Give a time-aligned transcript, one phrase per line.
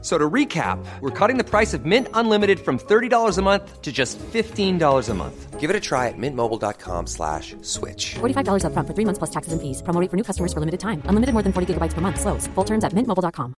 [0.00, 3.90] So to recap, we're cutting the price of Mint Unlimited from $30 a month to
[3.90, 5.58] just $15 a month.
[5.58, 8.14] Give it a try at mintmobile.com slash switch.
[8.20, 9.82] $45 up front for three months plus taxes and fees.
[9.82, 11.02] Promo rate for new customers for limited time.
[11.06, 12.20] Unlimited more than 40 gigabytes per month.
[12.20, 12.46] Slows.
[12.54, 13.54] Full terms at mintmobile.com.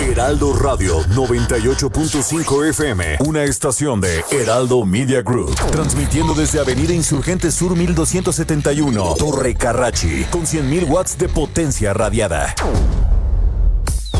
[0.00, 3.18] Heraldo Radio 98.5 FM.
[3.20, 5.54] Una estación de Heraldo Media Group.
[5.70, 9.14] Transmitiendo desde Avenida Insurgente Sur 1271.
[9.16, 10.24] Torre Carrachi.
[10.30, 12.54] Con 100.000 watts de potencia radiada.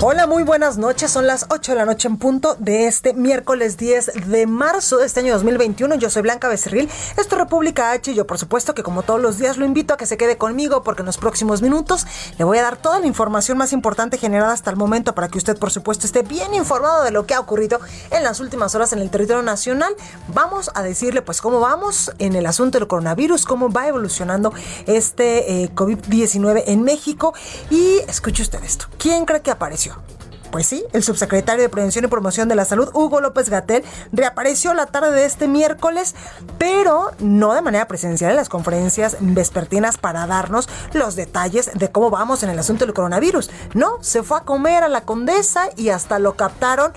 [0.00, 1.10] Hola, muy buenas noches.
[1.10, 5.06] Son las 8 de la noche en punto de este miércoles 10 de marzo de
[5.06, 5.96] este año 2021.
[5.96, 6.88] Yo soy Blanca Becerril.
[7.16, 9.92] Esto es República H y yo, por supuesto, que como todos los días lo invito
[9.92, 12.06] a que se quede conmigo porque en los próximos minutos
[12.38, 15.38] le voy a dar toda la información más importante generada hasta el momento para que
[15.38, 17.80] usted, por supuesto, esté bien informado de lo que ha ocurrido
[18.12, 19.92] en las últimas horas en el territorio nacional.
[20.28, 24.52] Vamos a decirle, pues, cómo vamos en el asunto del coronavirus, cómo va evolucionando
[24.86, 27.34] este eh, COVID-19 en México.
[27.68, 28.86] Y escuche usted esto.
[28.96, 29.87] ¿Quién cree que apareció?
[30.50, 34.72] Pues sí, el subsecretario de Prevención y Promoción de la Salud, Hugo López Gatel, reapareció
[34.72, 36.14] la tarde de este miércoles,
[36.58, 42.10] pero no de manera presencial en las conferencias vespertinas para darnos los detalles de cómo
[42.10, 43.50] vamos en el asunto del coronavirus.
[43.74, 46.92] No, se fue a comer a la condesa y hasta lo captaron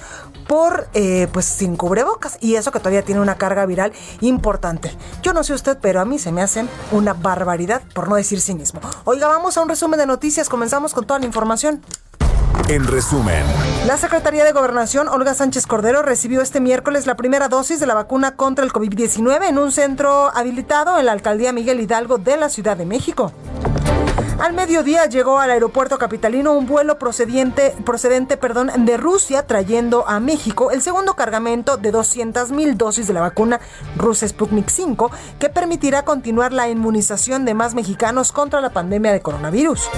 [0.47, 2.37] por, eh, pues, sin cubrebocas.
[2.39, 4.95] Y eso que todavía tiene una carga viral importante.
[5.21, 8.39] Yo no sé usted, pero a mí se me hacen una barbaridad, por no decir
[8.39, 8.79] cinismo.
[9.03, 10.47] Oiga, vamos a un resumen de noticias.
[10.47, 11.81] Comenzamos con toda la información.
[12.67, 13.43] En resumen,
[13.85, 17.93] La Secretaría de Gobernación, Olga Sánchez Cordero, recibió este miércoles la primera dosis de la
[17.93, 22.49] vacuna contra el COVID-19 en un centro habilitado en la alcaldía Miguel Hidalgo de la
[22.49, 23.33] Ciudad de México.
[24.41, 30.19] Al mediodía llegó al aeropuerto capitalino un vuelo procedente, procedente perdón, de Rusia trayendo a
[30.19, 33.59] México el segundo cargamento de 200.000 dosis de la vacuna
[33.97, 39.21] rusa Sputnik 5 que permitirá continuar la inmunización de más mexicanos contra la pandemia de
[39.21, 39.89] coronavirus.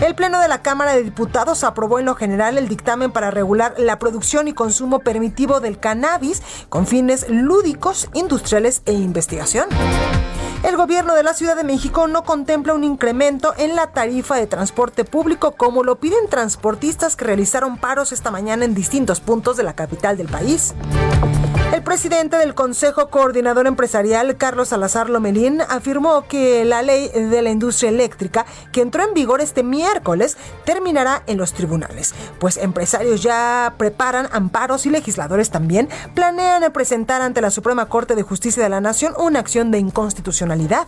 [0.00, 3.74] El Pleno de la Cámara de Diputados aprobó en lo general el dictamen para regular
[3.76, 9.68] la producción y consumo permitivo del cannabis con fines lúdicos, industriales e investigación.
[10.62, 14.46] El gobierno de la Ciudad de México no contempla un incremento en la tarifa de
[14.46, 19.64] transporte público como lo piden transportistas que realizaron paros esta mañana en distintos puntos de
[19.64, 20.74] la capital del país.
[21.80, 27.48] El presidente del Consejo Coordinador Empresarial, Carlos Salazar Lomelín, afirmó que la ley de la
[27.48, 30.36] industria eléctrica, que entró en vigor este miércoles,
[30.66, 37.40] terminará en los tribunales, pues empresarios ya preparan amparos y legisladores también planean presentar ante
[37.40, 40.86] la Suprema Corte de Justicia de la Nación una acción de inconstitucionalidad.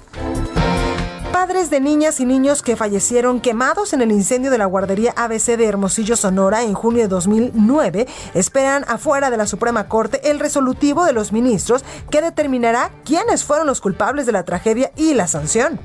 [1.43, 5.57] Padres de niñas y niños que fallecieron quemados en el incendio de la guardería ABC
[5.57, 11.05] de Hermosillo, Sonora, en junio de 2009, esperan afuera de la Suprema Corte el resolutivo
[11.05, 15.81] de los ministros que determinará quiénes fueron los culpables de la tragedia y la sanción.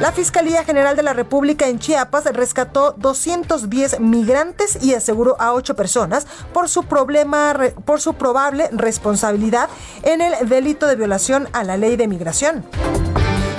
[0.00, 5.76] La Fiscalía General de la República en Chiapas rescató 210 migrantes y aseguró a ocho
[5.76, 9.68] personas por su problema por su probable responsabilidad
[10.02, 12.64] en el delito de violación a la ley de migración.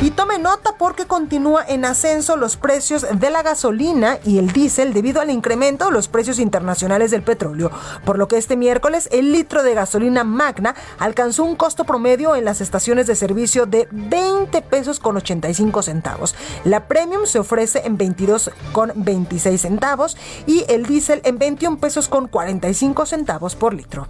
[0.03, 4.91] Y tome nota porque continúa en ascenso los precios de la gasolina y el diésel
[4.91, 7.71] debido al incremento de los precios internacionales del petróleo,
[8.03, 12.43] por lo que este miércoles el litro de gasolina magna alcanzó un costo promedio en
[12.43, 16.35] las estaciones de servicio de 20 pesos con 85 centavos.
[16.65, 22.09] La premium se ofrece en 22 con 26 centavos y el diésel en 21 pesos
[22.09, 24.09] con 45 centavos por litro.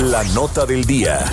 [0.00, 1.24] la nota del día.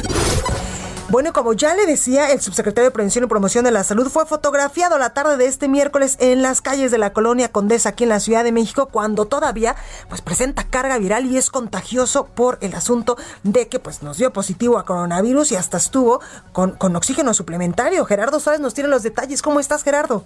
[1.15, 4.25] Bueno, como ya le decía, el subsecretario de Prevención y Promoción de la Salud fue
[4.25, 8.09] fotografiado la tarde de este miércoles en las calles de la colonia Condesa aquí en
[8.09, 9.77] la Ciudad de México cuando todavía
[10.09, 14.33] pues presenta carga viral y es contagioso por el asunto de que pues nos dio
[14.33, 16.19] positivo a coronavirus y hasta estuvo
[16.51, 18.03] con, con oxígeno suplementario.
[18.03, 19.41] Gerardo Suárez nos tiene los detalles.
[19.41, 20.25] ¿Cómo estás, Gerardo?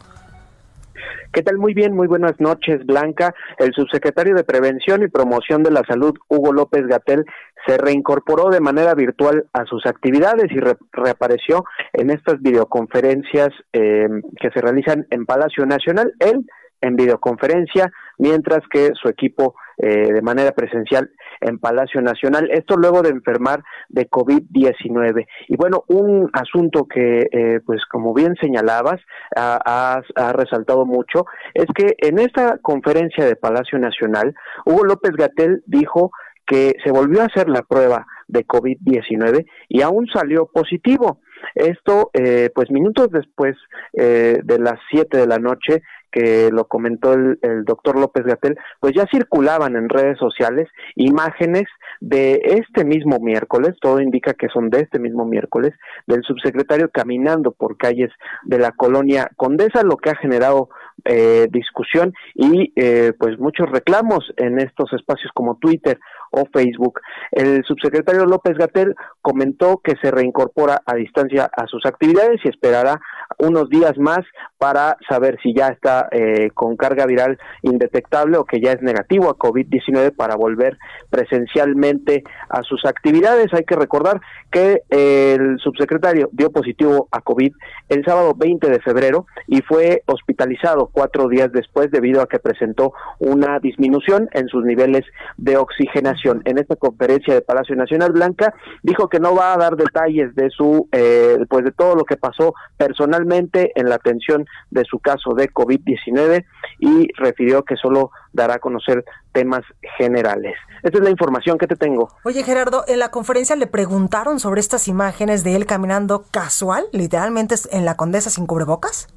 [1.31, 1.57] ¿Qué tal?
[1.57, 3.33] Muy bien, muy buenas noches, Blanca.
[3.57, 7.25] El subsecretario de Prevención y Promoción de la Salud, Hugo López Gatel,
[7.67, 14.07] se reincorporó de manera virtual a sus actividades y re reapareció en estas videoconferencias eh,
[14.39, 16.13] que se realizan en Palacio Nacional.
[16.19, 16.45] Él
[16.81, 21.09] en videoconferencia, mientras que su equipo eh, de manera presencial
[21.41, 22.49] en Palacio Nacional.
[22.51, 25.27] Esto luego de enfermar de COVID-19.
[25.47, 28.99] Y bueno, un asunto que, eh, pues como bien señalabas,
[29.35, 34.33] ha, ha, resaltado mucho, es que en esta conferencia de Palacio Nacional,
[34.65, 36.11] Hugo López Gatel dijo
[36.45, 41.19] que se volvió a hacer la prueba de COVID-19 y aún salió positivo.
[41.55, 43.55] Esto, eh, pues minutos después
[43.93, 48.57] eh, de las 7 de la noche, que lo comentó el, el doctor López Gatel,
[48.79, 51.65] pues ya circulaban en redes sociales imágenes
[51.99, 55.73] de este mismo miércoles, todo indica que son de este mismo miércoles,
[56.07, 58.11] del subsecretario caminando por calles
[58.43, 60.69] de la colonia Condesa, lo que ha generado
[61.05, 65.97] eh, discusión y eh, pues muchos reclamos en estos espacios como Twitter
[66.31, 66.99] o Facebook.
[67.31, 72.99] El subsecretario López Gatel comentó que se reincorpora a distancia a sus actividades y esperará
[73.37, 74.19] unos días más
[74.57, 79.29] para saber si ya está eh, con carga viral indetectable o que ya es negativo
[79.29, 80.77] a COVID-19 para volver
[81.09, 83.53] presencialmente a sus actividades.
[83.53, 84.19] Hay que recordar
[84.51, 87.53] que el subsecretario dio positivo a COVID
[87.89, 92.93] el sábado 20 de febrero y fue hospitalizado cuatro días después debido a que presentó
[93.19, 95.05] una disminución en sus niveles
[95.37, 96.18] de oxigenación.
[96.23, 100.49] En esta conferencia de Palacio Nacional Blanca dijo que no va a dar detalles de
[100.49, 105.33] su, eh, pues de todo lo que pasó personalmente en la atención de su caso
[105.33, 106.45] de COVID-19
[106.79, 109.61] y refirió que solo dará a conocer temas
[109.97, 110.55] generales.
[110.83, 112.09] Esta es la información que te tengo.
[112.23, 117.55] Oye Gerardo, en la conferencia le preguntaron sobre estas imágenes de él caminando casual, literalmente
[117.71, 119.07] en la Condesa sin cubrebocas.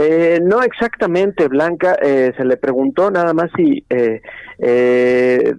[0.00, 1.96] Eh, no exactamente, Blanca.
[2.00, 4.22] Eh, se le preguntó nada más si eh,
[4.58, 5.54] eh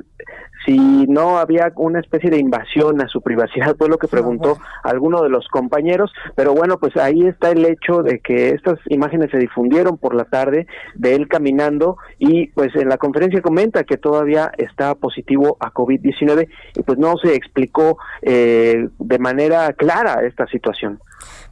[0.65, 0.77] si
[1.07, 5.29] no había una especie de invasión a su privacidad, fue lo que preguntó alguno de
[5.29, 9.97] los compañeros, pero bueno, pues ahí está el hecho de que estas imágenes se difundieron
[9.97, 14.95] por la tarde de él caminando y pues en la conferencia comenta que todavía está
[14.95, 20.99] positivo a COVID-19 y pues no se explicó eh, de manera clara esta situación.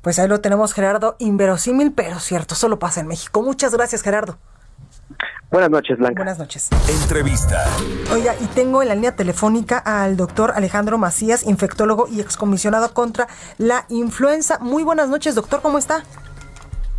[0.01, 3.41] Pues ahí lo tenemos, Gerardo, inverosímil, pero cierto, solo pasa en México.
[3.41, 4.37] Muchas gracias, Gerardo.
[5.49, 6.19] Buenas noches, Blanca.
[6.23, 6.69] Buenas noches.
[6.89, 7.65] Entrevista.
[8.11, 13.27] Oiga, y tengo en la línea telefónica al doctor Alejandro Macías, infectólogo y excomisionado contra
[13.57, 14.59] la influenza.
[14.59, 16.03] Muy buenas noches, doctor, ¿cómo está?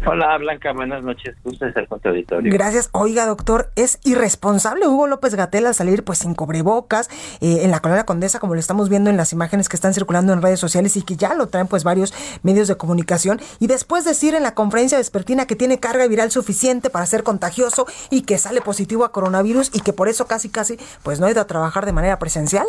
[0.07, 1.35] Hola Blanca, buenas noches.
[1.43, 2.53] Gusto estar con tu auditorio.
[2.53, 2.89] Gracias.
[2.93, 7.11] Oiga, doctor, es irresponsable Hugo López Gatel al salir pues sin cubrebocas
[7.41, 10.33] eh, en la colonia Condesa, como lo estamos viendo en las imágenes que están circulando
[10.33, 13.41] en redes sociales y que ya lo traen pues varios medios de comunicación.
[13.59, 17.87] Y después decir en la conferencia vespertina que tiene carga viral suficiente para ser contagioso
[18.09, 21.31] y que sale positivo a coronavirus y que por eso casi casi pues no ha
[21.31, 22.67] ido a trabajar de manera presencial.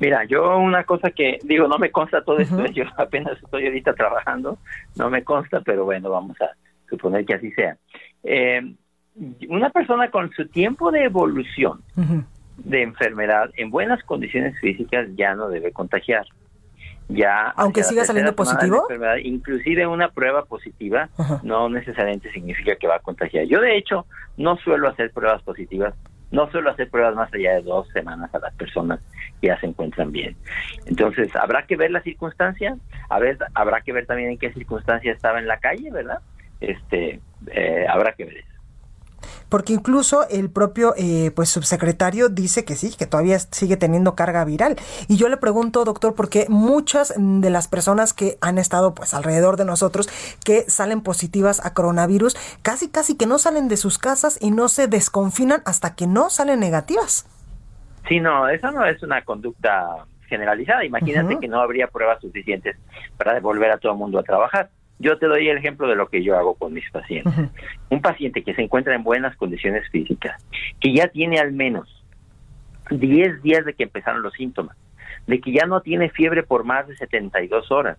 [0.00, 3.94] Mira, yo una cosa que digo, no me consta todo esto, yo apenas estoy ahorita
[3.94, 4.58] trabajando,
[4.96, 6.50] no me consta, pero bueno, vamos a
[6.88, 7.76] suponer que así sea.
[8.22, 8.62] Eh,
[9.48, 11.82] una persona con su tiempo de evolución
[12.56, 16.24] de enfermedad en buenas condiciones físicas ya no debe contagiar.
[17.08, 18.86] Ya aunque siga saliendo positivo,
[19.22, 21.08] inclusive una prueba positiva
[21.42, 23.46] no necesariamente significa que va a contagiar.
[23.46, 24.06] Yo de hecho
[24.36, 25.94] no suelo hacer pruebas positivas
[26.30, 29.00] no suelo hacer pruebas más allá de dos semanas a las personas
[29.42, 30.36] ya se encuentran bien.
[30.86, 32.76] Entonces, habrá que ver la circunstancia,
[33.08, 36.20] a ver, habrá que ver también en qué circunstancia estaba en la calle, ¿verdad?
[36.60, 38.58] Este, eh, habrá que ver eso
[39.48, 44.44] porque incluso el propio eh, pues subsecretario dice que sí, que todavía sigue teniendo carga
[44.44, 44.76] viral.
[45.08, 49.56] Y yo le pregunto, doctor, porque muchas de las personas que han estado pues alrededor
[49.56, 50.08] de nosotros
[50.44, 54.68] que salen positivas a coronavirus, casi casi que no salen de sus casas y no
[54.68, 57.26] se desconfinan hasta que no salen negativas.
[58.08, 60.84] Sí, no, eso no es una conducta generalizada.
[60.84, 62.76] Imagínate que no habría pruebas suficientes
[63.16, 64.70] para devolver a todo el mundo a trabajar.
[64.98, 67.32] Yo te doy el ejemplo de lo que yo hago con mis pacientes.
[67.90, 70.44] Un paciente que se encuentra en buenas condiciones físicas,
[70.80, 72.04] que ya tiene al menos
[72.90, 74.76] 10 días de que empezaron los síntomas,
[75.26, 77.98] de que ya no tiene fiebre por más de 72 horas,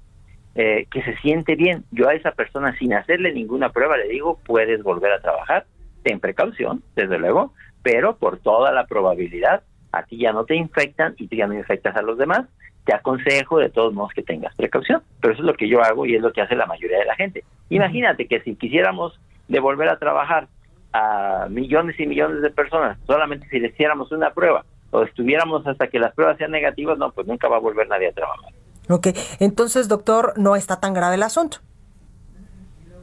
[0.55, 1.85] eh, que se siente bien.
[1.91, 5.65] Yo a esa persona, sin hacerle ninguna prueba, le digo, puedes volver a trabajar.
[6.03, 11.15] Ten precaución, desde luego, pero por toda la probabilidad, a ti ya no te infectan
[11.17, 12.45] y tú ya no infectas a los demás
[12.89, 15.03] te aconsejo de todos modos que tengas precaución.
[15.21, 17.05] Pero eso es lo que yo hago y es lo que hace la mayoría de
[17.05, 17.43] la gente.
[17.69, 20.47] Imagínate que si quisiéramos devolver a trabajar
[20.91, 25.87] a millones y millones de personas, solamente si le hiciéramos una prueba o estuviéramos hasta
[25.87, 28.51] que las pruebas sean negativas, no, pues nunca va a volver nadie a trabajar.
[28.89, 31.57] Ok, entonces, doctor, no está tan grave el asunto.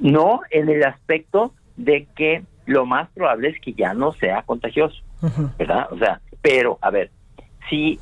[0.00, 5.00] No, en el aspecto de que lo más probable es que ya no sea contagioso,
[5.56, 5.86] ¿verdad?
[5.92, 7.10] O sea, pero, a ver,
[7.68, 7.98] si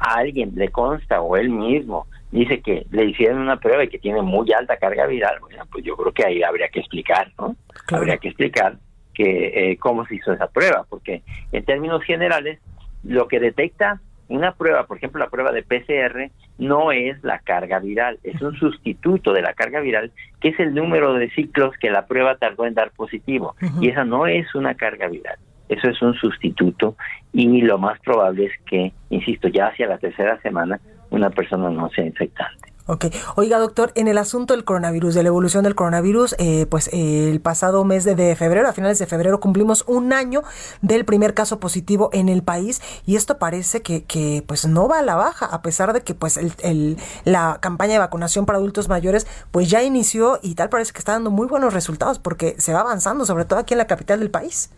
[0.00, 3.98] a alguien le consta o él mismo dice que le hicieron una prueba y que
[3.98, 7.54] tiene muy alta carga viral, bueno, pues yo creo que ahí habría que explicar, ¿no?
[7.92, 8.78] Habría que explicar
[9.12, 11.22] que eh, cómo se hizo esa prueba, porque
[11.52, 12.60] en términos generales,
[13.02, 17.78] lo que detecta una prueba, por ejemplo, la prueba de PCR, no es la carga
[17.78, 21.90] viral, es un sustituto de la carga viral, que es el número de ciclos que
[21.90, 23.54] la prueba tardó en dar positivo.
[23.82, 25.36] Y esa no es una carga viral,
[25.68, 26.96] eso es un sustituto
[27.32, 30.80] y lo más probable es que, insisto, ya hacia la tercera semana
[31.10, 32.74] una persona no sea infectante.
[32.86, 33.06] Ok.
[33.36, 37.30] Oiga, doctor, en el asunto del coronavirus, de la evolución del coronavirus, eh, pues eh,
[37.30, 40.42] el pasado mes de, febrero, a finales de febrero, cumplimos un año
[40.82, 44.98] del primer caso positivo en el país y esto parece que, que pues no va
[44.98, 48.90] a la baja, a pesar de que pues el, la campaña de vacunación para adultos
[48.90, 52.74] mayores pues ya inició y tal parece que está dando muy buenos resultados porque se
[52.74, 54.68] va avanzando, sobre todo aquí en la capital del país.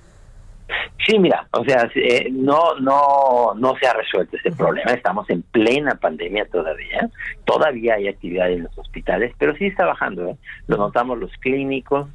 [1.06, 4.90] Sí, mira, o sea, eh, no, no, no se ha resuelto ese problema.
[4.90, 7.08] Estamos en plena pandemia todavía.
[7.44, 10.28] Todavía hay actividad en los hospitales, pero sí está bajando.
[10.28, 10.36] ¿eh?
[10.66, 12.08] Lo notamos los clínicos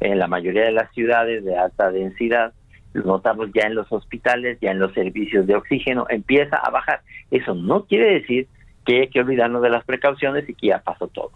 [0.00, 2.52] en la mayoría de las ciudades de alta densidad.
[2.94, 6.06] Lo notamos ya en los hospitales, ya en los servicios de oxígeno.
[6.08, 7.02] Empieza a bajar.
[7.30, 8.48] Eso no quiere decir
[8.84, 11.30] que hay que olvidarnos de las precauciones y que ya pasó todo.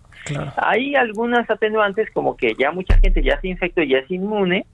[0.56, 4.66] Hay algunas atenuantes como que ya mucha gente ya se infectó y ya es inmune,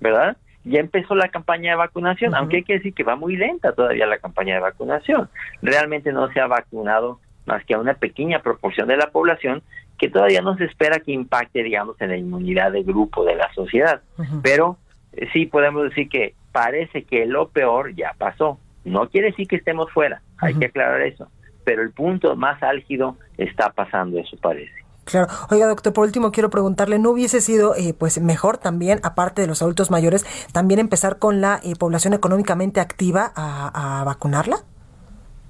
[0.00, 0.36] ¿verdad?
[0.68, 4.06] Ya empezó la campaña de vacunación, aunque hay que decir que va muy lenta todavía
[4.06, 5.28] la campaña de vacunación.
[5.62, 9.62] Realmente no se ha vacunado más que a una pequeña proporción de la población
[9.98, 13.52] que todavía no se espera que impacte, digamos, en la inmunidad de grupo de la
[13.52, 14.02] sociedad.
[14.42, 14.76] Pero
[15.12, 18.58] eh, sí podemos decir que parece que lo peor ya pasó.
[18.84, 21.28] No quiere decir que estemos fuera, hay que aclarar eso.
[21.64, 24.87] Pero el punto más álgido está pasando, eso parece.
[25.08, 25.28] Claro.
[25.50, 29.48] Oiga, doctor, por último quiero preguntarle, ¿no hubiese sido eh, pues mejor también, aparte de
[29.48, 34.56] los adultos mayores, también empezar con la eh, población económicamente activa a, vacunarla?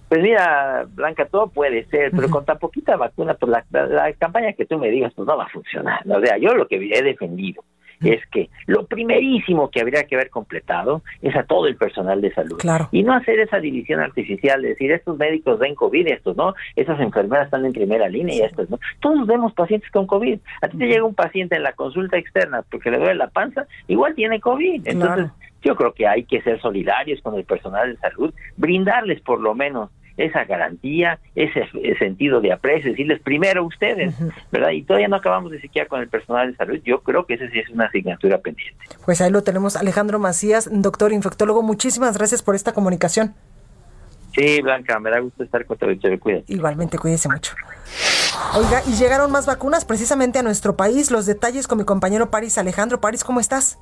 [0.09, 4.53] Pues mira, Blanca, todo puede ser, pero con tan poquita vacuna, pues la, la, campaña
[4.53, 6.01] que tú me digas, pues no va a funcionar.
[6.09, 7.63] O sea, yo lo que he defendido
[8.03, 12.33] es que lo primerísimo que habría que haber completado es a todo el personal de
[12.33, 12.59] salud.
[12.93, 17.01] Y no hacer esa división artificial, de decir, estos médicos ven COVID, estos no, esas
[17.01, 18.79] enfermeras están en primera línea y estos no.
[19.01, 20.39] Todos vemos pacientes con COVID.
[20.63, 23.67] A ti te llega un paciente en la consulta externa porque le duele la panza,
[23.89, 24.87] igual tiene COVID.
[24.87, 25.31] Entonces,
[25.63, 29.55] yo creo que hay que ser solidarios con el personal de salud, brindarles por lo
[29.55, 31.67] menos esa garantía, ese
[31.99, 34.15] sentido de aprecio, decirles primero ustedes,
[34.53, 34.71] ¿verdad?
[34.71, 36.79] Y todavía no acabamos de siquiera con el personal de salud.
[36.85, 38.85] Yo creo que esa sí es una asignatura pendiente.
[39.05, 41.63] Pues ahí lo tenemos, Alejandro Macías, doctor infectólogo.
[41.63, 43.35] Muchísimas gracias por esta comunicación.
[44.35, 45.87] Sí, Blanca, me da gusto estar con tu
[46.21, 46.45] Cuídate.
[46.53, 47.55] Igualmente, cuídese mucho.
[48.55, 51.11] Oiga, y llegaron más vacunas precisamente a nuestro país.
[51.11, 53.01] Los detalles con mi compañero Paris Alejandro.
[53.01, 53.79] Paris, ¿cómo estás?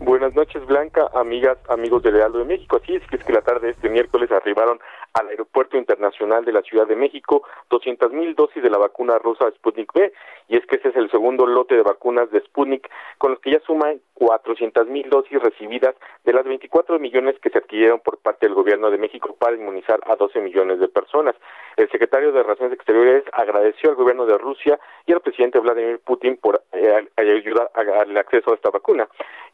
[0.00, 2.80] Buenas noches, Blanca, amigas, amigos del Lealdo de México.
[2.82, 4.78] Así es que es que la tarde de este miércoles arribaron
[5.14, 9.50] al Aeropuerto Internacional de la Ciudad de México 200 mil dosis de la vacuna rusa
[9.50, 10.12] Sputnik V
[10.48, 13.52] y es que ese es el segundo lote de vacunas de Sputnik con los que
[13.52, 15.94] ya suman 400 mil dosis recibidas
[16.24, 20.00] de las 24 millones que se adquirieron por parte del Gobierno de México para inmunizar
[20.06, 21.34] a 12 millones de personas.
[21.76, 26.36] El secretario de Relaciones Exteriores agradeció al Gobierno de Rusia y al presidente Vladimir Putin
[26.36, 29.08] por eh, ayudar al acceso a esta vacuna.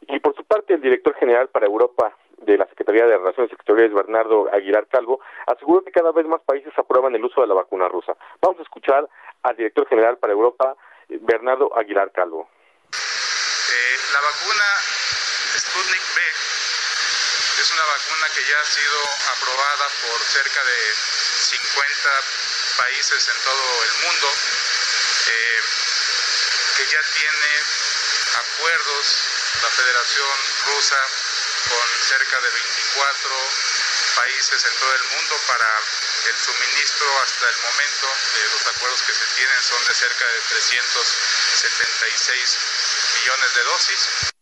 [0.07, 3.93] Y por su parte, el director general para Europa de la Secretaría de Relaciones Exteriores,
[3.93, 7.87] Bernardo Aguilar Calvo, aseguró que cada vez más países aprueban el uso de la vacuna
[7.87, 8.15] rusa.
[8.41, 9.07] Vamos a escuchar
[9.43, 10.75] al director general para Europa,
[11.07, 12.47] Bernardo Aguilar Calvo.
[13.73, 14.65] Eh, la vacuna
[15.57, 16.21] Sputnik V
[17.61, 20.95] es una vacuna que ya ha sido aprobada por cerca de
[21.39, 22.21] 50
[22.77, 24.33] países en todo el mundo,
[25.27, 25.61] eh,
[26.75, 27.63] que ya tiene
[28.35, 29.15] acuerdos
[29.61, 31.07] la Federación Rusa
[31.69, 33.49] con cerca de 24
[34.15, 35.79] países en todo el mundo para
[36.27, 40.41] el suministro hasta el momento de los acuerdos que se tienen son de cerca de
[40.49, 42.57] 376
[43.21, 44.33] millones de dosis.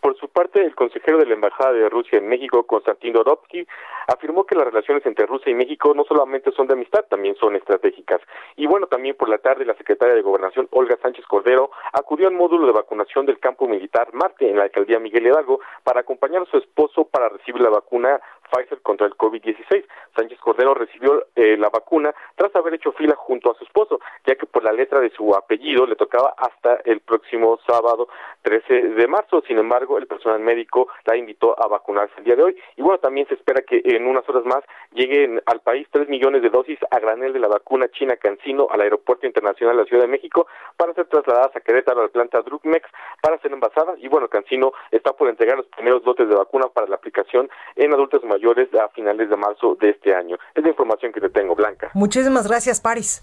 [0.00, 3.66] Por su parte, el consejero de la Embajada de Rusia en México, Konstantin Dorovsky,
[4.06, 7.56] afirmó que las relaciones entre Rusia y México no solamente son de amistad, también son
[7.56, 8.20] estratégicas.
[8.56, 12.34] Y bueno, también por la tarde, la secretaria de Gobernación, Olga Sánchez Cordero, acudió al
[12.34, 16.50] módulo de vacunación del campo militar Marte en la alcaldía Miguel Hidalgo para acompañar a
[16.50, 19.84] su esposo para recibir la vacuna Pfizer contra el COVID-16.
[20.16, 24.34] Sánchez Cordero recibió eh, la vacuna tras haber hecho fila junto a su esposo, ya
[24.36, 28.08] que por la letra de su apellido le tocaba hasta el próximo sábado
[28.42, 29.42] 13 de marzo.
[29.46, 32.56] Sin embargo, el personal médico la invitó a vacunarse el día de hoy.
[32.76, 36.42] Y bueno, también se espera que en unas horas más lleguen al país tres millones
[36.42, 40.02] de dosis a granel de la vacuna china Cancino al Aeropuerto Internacional de la Ciudad
[40.02, 42.88] de México para ser trasladadas a Querétaro a la planta Drugmex
[43.22, 43.98] para ser envasadas.
[44.00, 47.92] Y bueno, Cancino está por entregar los primeros lotes de vacuna para la aplicación en
[47.92, 50.36] adultos mayores a finales de marzo de este año.
[50.54, 51.90] Es la información que te tengo, Blanca.
[51.94, 53.22] Muchísimas gracias, Paris.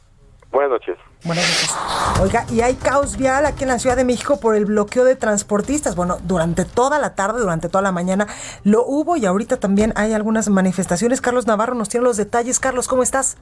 [0.52, 0.98] Buenas noches.
[1.25, 2.22] Buenas noches.
[2.22, 5.16] Oiga, y hay caos vial aquí en la Ciudad de México por el bloqueo de
[5.16, 5.96] transportistas.
[5.96, 8.28] Bueno, durante toda la tarde, durante toda la mañana
[8.64, 11.22] lo hubo y ahorita también hay algunas manifestaciones.
[11.22, 12.60] Carlos Navarro nos tiene los detalles.
[12.60, 13.38] Carlos, ¿cómo estás?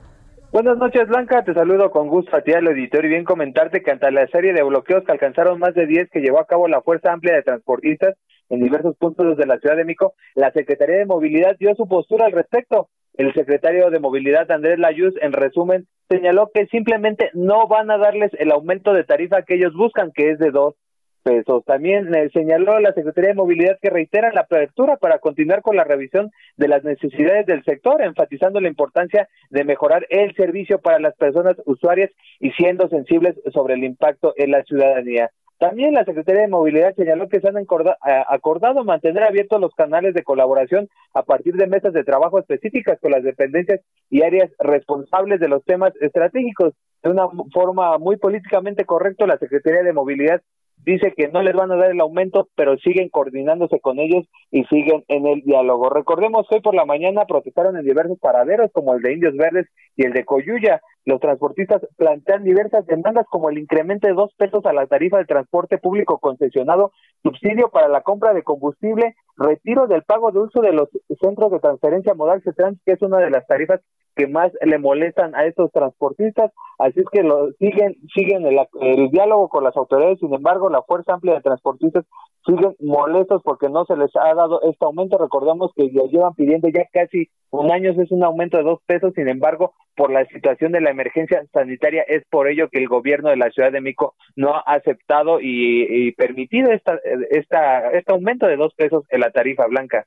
[0.53, 1.43] Buenas noches, Blanca.
[1.43, 4.53] Te saludo con gusto a ti, al editor, y bien comentarte que ante la serie
[4.53, 7.41] de bloqueos que alcanzaron más de 10 que llevó a cabo la Fuerza Amplia de
[7.41, 8.15] Transportistas
[8.49, 12.27] en diversos puntos de la Ciudad de México, la Secretaría de Movilidad dio su postura
[12.27, 12.89] al respecto.
[13.15, 18.31] El secretario de Movilidad, Andrés Layuz, en resumen, señaló que simplemente no van a darles
[18.37, 20.75] el aumento de tarifa que ellos buscan, que es de dos
[21.23, 21.63] pesos.
[21.65, 25.83] También eh, señaló la Secretaría de Movilidad que reiteran la apertura para continuar con la
[25.83, 31.15] revisión de las necesidades del sector, enfatizando la importancia de mejorar el servicio para las
[31.15, 35.31] personas usuarias y siendo sensibles sobre el impacto en la ciudadanía.
[35.63, 40.21] También la Secretaría de Movilidad señaló que se han acordado mantener abiertos los canales de
[40.21, 43.79] colaboración a partir de mesas de trabajo específicas con las dependencias
[44.09, 46.73] y áreas responsables de los temas estratégicos.
[47.01, 50.41] De una forma muy políticamente correcta, la Secretaría de Movilidad
[50.85, 54.63] dice que no les van a dar el aumento, pero siguen coordinándose con ellos y
[54.65, 55.89] siguen en el diálogo.
[55.89, 60.05] Recordemos hoy por la mañana protestaron en diversos paraderos como el de Indios Verdes y
[60.05, 60.81] el de Coyuya.
[61.05, 65.25] Los transportistas plantean diversas demandas como el incremento de dos pesos a la tarifa de
[65.25, 66.91] transporte público concesionado,
[67.23, 70.89] subsidio para la compra de combustible, retiro del pago de uso de los
[71.21, 73.81] centros de transferencia modal CETRANS, que es una de las tarifas
[74.15, 79.09] que más le molestan a estos transportistas, así es que lo, siguen siguen el, el
[79.09, 82.05] diálogo con las autoridades, sin embargo, la Fuerza Amplia de Transportistas
[82.45, 85.17] siguen molestos porque no se les ha dado este aumento.
[85.17, 89.13] Recordemos que lo llevan pidiendo ya casi un año, es un aumento de dos pesos,
[89.15, 93.29] sin embargo, por la situación de la emergencia sanitaria, es por ello que el gobierno
[93.29, 98.57] de la Ciudad de México no ha aceptado y, permitido esta, esta, este aumento de
[98.57, 100.05] dos pesos en la tarifa blanca.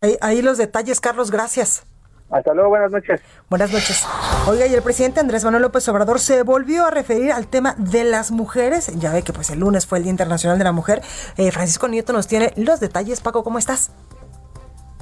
[0.00, 1.86] Ahí, ahí los detalles, Carlos, gracias.
[2.32, 3.20] Hasta luego, buenas noches.
[3.50, 4.06] Buenas noches.
[4.48, 8.04] Oiga, y el presidente Andrés Manuel López Obrador se volvió a referir al tema de
[8.04, 8.90] las mujeres.
[8.98, 11.02] Ya ve que pues el lunes fue el Día Internacional de la Mujer.
[11.36, 13.20] Eh, Francisco Nieto nos tiene los detalles.
[13.20, 13.92] Paco, ¿cómo estás?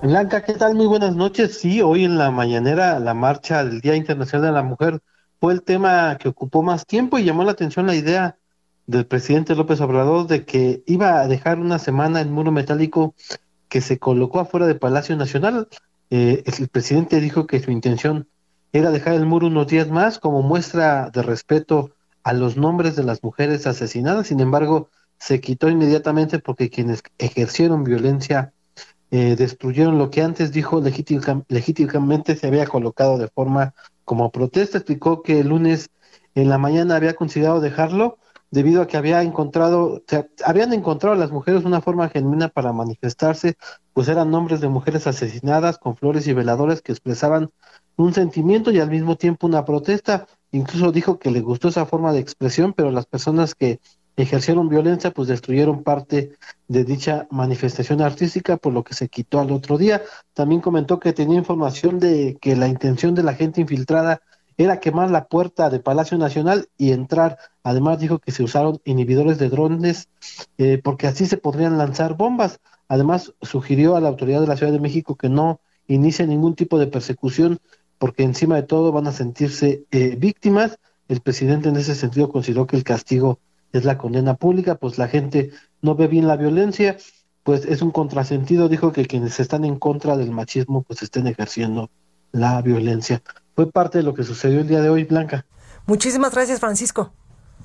[0.02, 0.75] Blanca, ¿qué tal?
[0.75, 1.56] Muy buenas noches.
[1.56, 5.00] Sí, hoy en la mañanera la marcha del Día Internacional de la Mujer
[5.38, 8.38] fue el tema que ocupó más tiempo y llamó la atención la idea
[8.87, 13.14] del presidente López Obrador de que iba a dejar una semana el muro metálico
[13.68, 15.68] que se colocó afuera del Palacio Nacional
[16.11, 18.29] eh, el presidente dijo que su intención
[18.73, 21.92] era dejar el muro unos días más como muestra de respeto
[22.23, 24.27] a los nombres de las mujeres asesinadas.
[24.29, 28.53] Sin embargo, se quitó inmediatamente porque quienes ejercieron violencia
[29.11, 34.79] eh, destruyeron lo que antes dijo legítimamente se había colocado de forma como protesta.
[34.79, 35.90] Explicó que el lunes
[36.35, 38.18] en la mañana había considerado dejarlo
[38.50, 40.02] debido a que había encontrado,
[40.44, 43.56] habían encontrado a las mujeres una forma genuina para manifestarse,
[43.92, 47.50] pues eran nombres de mujeres asesinadas con flores y veladores que expresaban
[47.96, 50.26] un sentimiento y al mismo tiempo una protesta.
[50.52, 53.80] Incluso dijo que le gustó esa forma de expresión, pero las personas que
[54.16, 56.32] ejercieron violencia pues destruyeron parte
[56.68, 60.02] de dicha manifestación artística, por lo que se quitó al otro día.
[60.34, 64.22] También comentó que tenía información de que la intención de la gente infiltrada
[64.64, 67.38] era quemar la puerta de Palacio Nacional y entrar.
[67.62, 70.09] Además dijo que se usaron inhibidores de drones
[70.59, 72.61] eh, porque así se podrían lanzar bombas.
[72.88, 76.79] Además sugirió a la autoridad de la Ciudad de México que no inicie ningún tipo
[76.79, 77.59] de persecución
[77.99, 80.79] porque encima de todo van a sentirse eh, víctimas.
[81.09, 83.40] El presidente en ese sentido consideró que el castigo
[83.73, 86.96] es la condena pública, pues la gente no ve bien la violencia,
[87.44, 91.90] pues es un contrasentido, dijo que quienes están en contra del machismo pues estén ejerciendo
[92.33, 93.23] la violencia
[93.61, 95.44] fue parte de lo que sucedió el día de hoy, Blanca.
[95.85, 97.12] Muchísimas gracias, Francisco.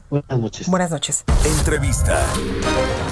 [0.09, 0.67] Buenas noches.
[0.67, 1.23] Buenas noches.
[1.45, 2.21] Entrevista.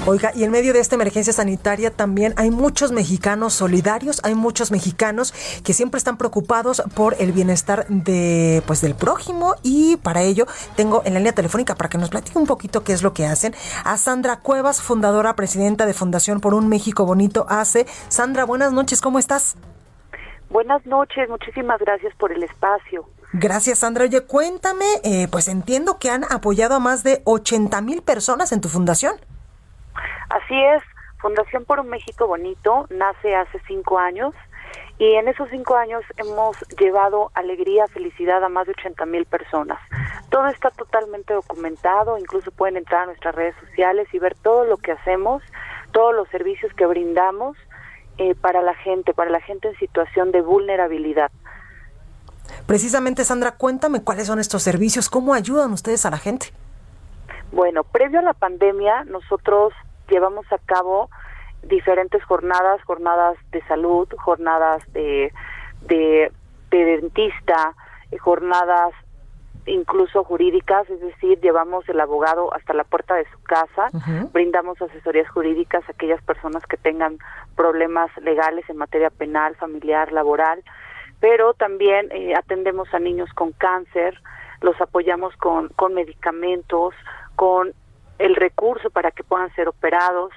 [0.04, 4.70] Oiga, y en medio de esta emergencia sanitaria también hay muchos mexicanos solidarios, hay muchos
[4.70, 10.46] mexicanos que siempre están preocupados por el bienestar de pues del prójimo y para ello
[10.76, 13.24] tengo en la línea telefónica para que nos platique un poquito qué es lo que
[13.24, 17.86] hacen a Sandra Cuevas, fundadora presidenta de Fundación por un México Bonito ACE.
[18.08, 19.56] Sandra, buenas noches, ¿cómo estás?
[20.54, 23.04] Buenas noches, muchísimas gracias por el espacio.
[23.32, 24.04] Gracias, Sandra.
[24.04, 28.60] Oye, cuéntame, eh, pues entiendo que han apoyado a más de 80 mil personas en
[28.60, 29.16] tu fundación.
[30.30, 30.80] Así es,
[31.18, 34.32] Fundación por un México Bonito nace hace cinco años
[34.96, 39.80] y en esos cinco años hemos llevado alegría, felicidad a más de 80 mil personas.
[40.30, 44.76] Todo está totalmente documentado, incluso pueden entrar a nuestras redes sociales y ver todo lo
[44.76, 45.42] que hacemos,
[45.90, 47.56] todos los servicios que brindamos
[48.18, 51.30] eh, para la gente, para la gente en situación de vulnerabilidad.
[52.66, 56.52] Precisamente, Sandra, cuéntame cuáles son estos servicios, cómo ayudan ustedes a la gente.
[57.52, 59.72] Bueno, previo a la pandemia, nosotros
[60.08, 61.10] llevamos a cabo
[61.62, 65.32] diferentes jornadas, jornadas de salud, jornadas de,
[65.82, 66.30] de,
[66.70, 67.74] dentista,
[68.10, 68.92] eh, jornadas
[69.66, 73.90] incluso jurídicas, es decir, llevamos el abogado hasta la puerta de su casa,
[74.32, 77.18] brindamos asesorías jurídicas a aquellas personas que tengan
[77.56, 80.62] problemas legales en materia penal, familiar, laboral,
[81.20, 84.20] pero también eh, atendemos a niños con cáncer,
[84.60, 86.94] los apoyamos con, con medicamentos,
[87.36, 87.72] con
[88.18, 90.32] el recurso para que puedan ser operados,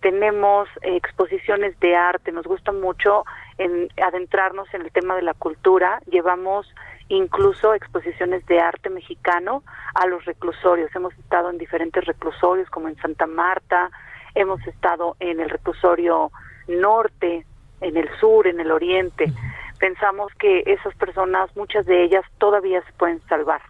[0.00, 3.24] tenemos eh, exposiciones de arte, nos gusta mucho
[3.58, 6.66] en adentrarnos en el tema de la cultura, llevamos
[7.10, 9.62] incluso exposiciones de arte mexicano
[9.94, 10.94] a los reclusorios.
[10.94, 13.90] Hemos estado en diferentes reclusorios como en Santa Marta,
[14.34, 16.30] hemos estado en el reclusorio
[16.68, 17.44] norte,
[17.80, 19.32] en el sur, en el oriente.
[19.78, 23.60] Pensamos que esas personas, muchas de ellas todavía se pueden salvar.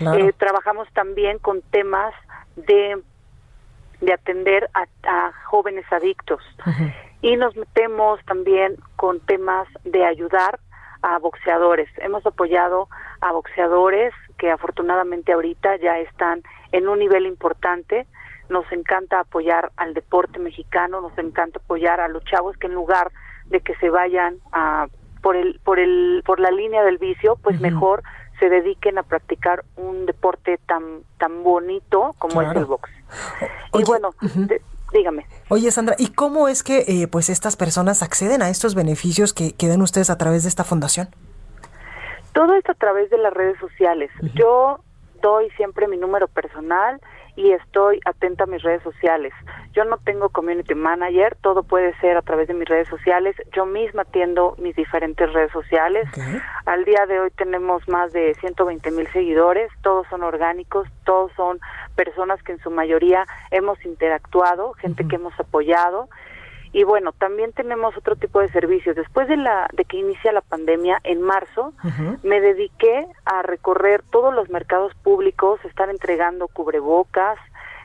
[0.00, 2.14] Eh, trabajamos también con temas
[2.56, 3.02] de
[4.00, 6.40] de atender a, jóvenes adictos.
[7.20, 10.60] Y nos metemos también con temas de ayudar
[11.02, 11.88] a boxeadores.
[11.98, 12.88] Hemos apoyado
[13.20, 18.06] a boxeadores que afortunadamente ahorita ya están en un nivel importante.
[18.48, 23.10] Nos encanta apoyar al deporte mexicano, nos encanta apoyar a los chavos que en lugar
[23.46, 24.86] de que se vayan a
[25.22, 28.02] por el por el por la línea del vicio, pues mejor
[28.38, 32.90] se dediquen a practicar un deporte tan tan bonito como es el box.
[33.74, 34.10] y bueno.
[35.50, 39.52] Oye, Sandra, ¿y cómo es que eh, pues estas personas acceden a estos beneficios que,
[39.52, 41.08] que den ustedes a través de esta fundación?
[42.32, 44.10] Todo esto a través de las redes sociales.
[44.34, 44.80] Yo
[45.22, 47.00] doy siempre mi número personal
[47.38, 49.32] y estoy atenta a mis redes sociales.
[49.72, 53.36] Yo no tengo community manager, todo puede ser a través de mis redes sociales.
[53.52, 56.08] Yo misma atiendo mis diferentes redes sociales.
[56.66, 61.60] Al día de hoy tenemos más de 120 mil seguidores, todos son orgánicos, todos son
[61.94, 66.08] personas que en su mayoría hemos interactuado, gente que hemos apoyado
[66.72, 68.96] y bueno, también tenemos otro tipo de servicios.
[68.96, 71.72] Después de la de que inicia la pandemia en marzo,
[72.22, 77.38] me dediqué a recorrer todos los mercados públicos, estar entregando cubrebocas,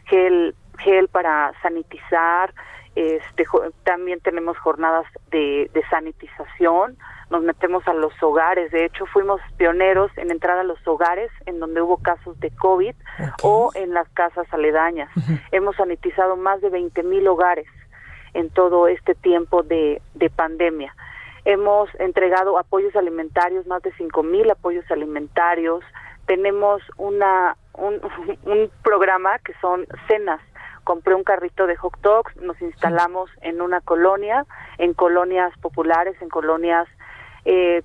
[0.06, 2.54] gel gel para sanitizar,
[2.96, 3.46] este
[3.84, 6.98] también tenemos jornadas de, de sanitización,
[7.32, 11.60] nos metemos a los hogares, de hecho fuimos pioneros en entrar a los hogares en
[11.60, 12.96] donde hubo casos de COVID
[13.42, 15.10] o en las casas aledañas.
[15.52, 17.68] Hemos sanitizado más de 20 mil hogares
[18.34, 20.96] en todo este tiempo de, de pandemia.
[21.46, 25.84] Hemos entregado apoyos alimentarios, más de cinco mil apoyos alimentarios.
[26.26, 28.00] Tenemos una, un,
[28.46, 30.42] un programa que son cenas
[30.84, 34.46] compré un carrito de hot dogs, nos instalamos en una colonia,
[34.78, 36.88] en colonias populares, en colonias
[37.46, 37.84] eh,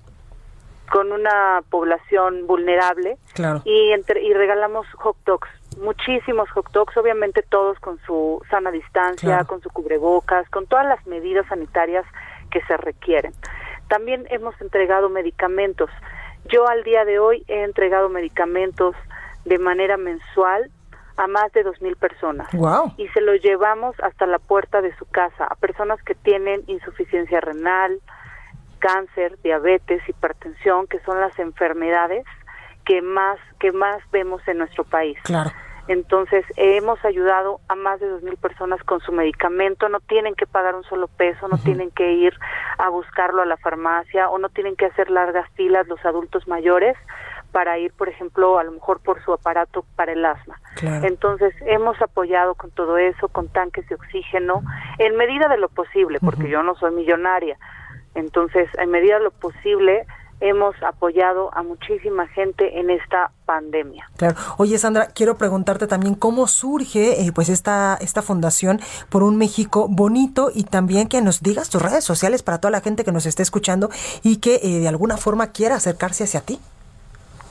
[0.91, 3.17] con una población vulnerable
[3.65, 5.49] y, entre, y regalamos hot dogs
[5.79, 11.05] muchísimos hot dogs, obviamente todos con su sana distancia, con su cubrebocas, con todas las
[11.07, 12.05] medidas sanitarias
[12.51, 13.33] que se requieren.
[13.87, 15.89] También hemos entregado medicamentos.
[16.45, 18.95] Yo al día de hoy he entregado medicamentos
[19.45, 20.69] de manera mensual
[21.17, 22.47] a más de dos mil personas.
[22.97, 27.41] Y se los llevamos hasta la puerta de su casa a personas que tienen insuficiencia
[27.41, 27.99] renal,
[28.79, 32.25] cáncer, diabetes, hipertensión, que son las enfermedades
[32.85, 35.17] que más que más vemos en nuestro país.
[35.23, 35.51] Claro.
[35.87, 40.45] Entonces, hemos ayudado a más de dos mil personas con su medicamento, no tienen que
[40.45, 42.33] pagar un solo peso, no tienen que ir
[42.77, 46.95] a buscarlo a la farmacia o no tienen que hacer largas filas los adultos mayores
[47.51, 50.59] para ir, por ejemplo, a lo mejor por su aparato para el asma.
[50.81, 54.61] Entonces, hemos apoyado con todo eso, con tanques de oxígeno,
[54.99, 57.57] en medida de lo posible, porque yo no soy millonaria.
[58.15, 60.05] Entonces, en medida de lo posible,
[60.41, 64.09] hemos apoyado a muchísima gente en esta pandemia.
[64.17, 64.35] Claro.
[64.57, 69.87] Oye, Sandra, quiero preguntarte también cómo surge eh, pues esta esta fundación por un México
[69.89, 73.25] bonito y también que nos digas tus redes sociales para toda la gente que nos
[73.25, 73.89] esté escuchando
[74.23, 76.59] y que eh, de alguna forma quiera acercarse hacia ti.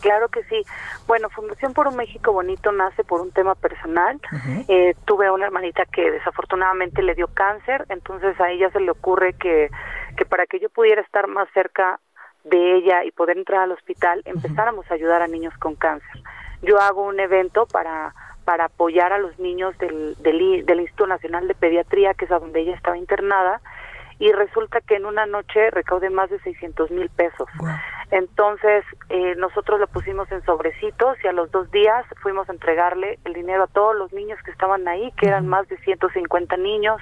[0.00, 0.62] Claro que sí.
[1.06, 4.20] Bueno, Fundación por un México Bonito nace por un tema personal.
[4.68, 9.34] eh, tuve una hermanita que desafortunadamente le dio cáncer, entonces a ella se le ocurre
[9.34, 9.70] que,
[10.16, 12.00] que para que yo pudiera estar más cerca
[12.44, 16.22] de ella y poder entrar al hospital, empezáramos a ayudar a niños con cáncer.
[16.62, 21.46] Yo hago un evento para para apoyar a los niños del, del, del Instituto Nacional
[21.46, 23.60] de Pediatría, que es a donde ella estaba internada,
[24.18, 27.48] y resulta que en una noche recaude más de 600 mil pesos.
[28.10, 33.18] Entonces, eh, nosotros lo pusimos en sobrecitos y a los dos días fuimos a entregarle
[33.24, 37.00] el dinero a todos los niños que estaban ahí, que eran más de 150 niños,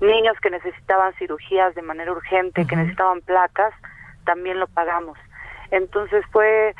[0.00, 3.74] niños que necesitaban cirugías de manera urgente, que necesitaban placas,
[4.24, 5.18] también lo pagamos.
[5.70, 6.74] Entonces fue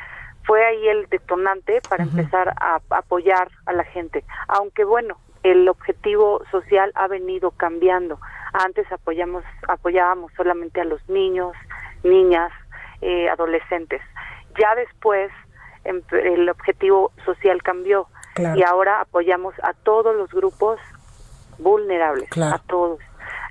[0.49, 4.23] fue ahí el detonante para empezar a, apoyar a la gente.
[4.47, 8.19] Aunque bueno, el objetivo social ha venido cambiando.
[8.53, 11.53] Antes apoyamos apoyábamos solamente a los niños,
[12.03, 12.51] niñas,
[13.01, 14.01] eh, adolescentes.
[14.59, 15.31] Ya después
[15.83, 18.07] el objetivo social cambió
[18.55, 20.79] y ahora apoyamos a todos los grupos
[21.57, 22.99] vulnerables, a todos,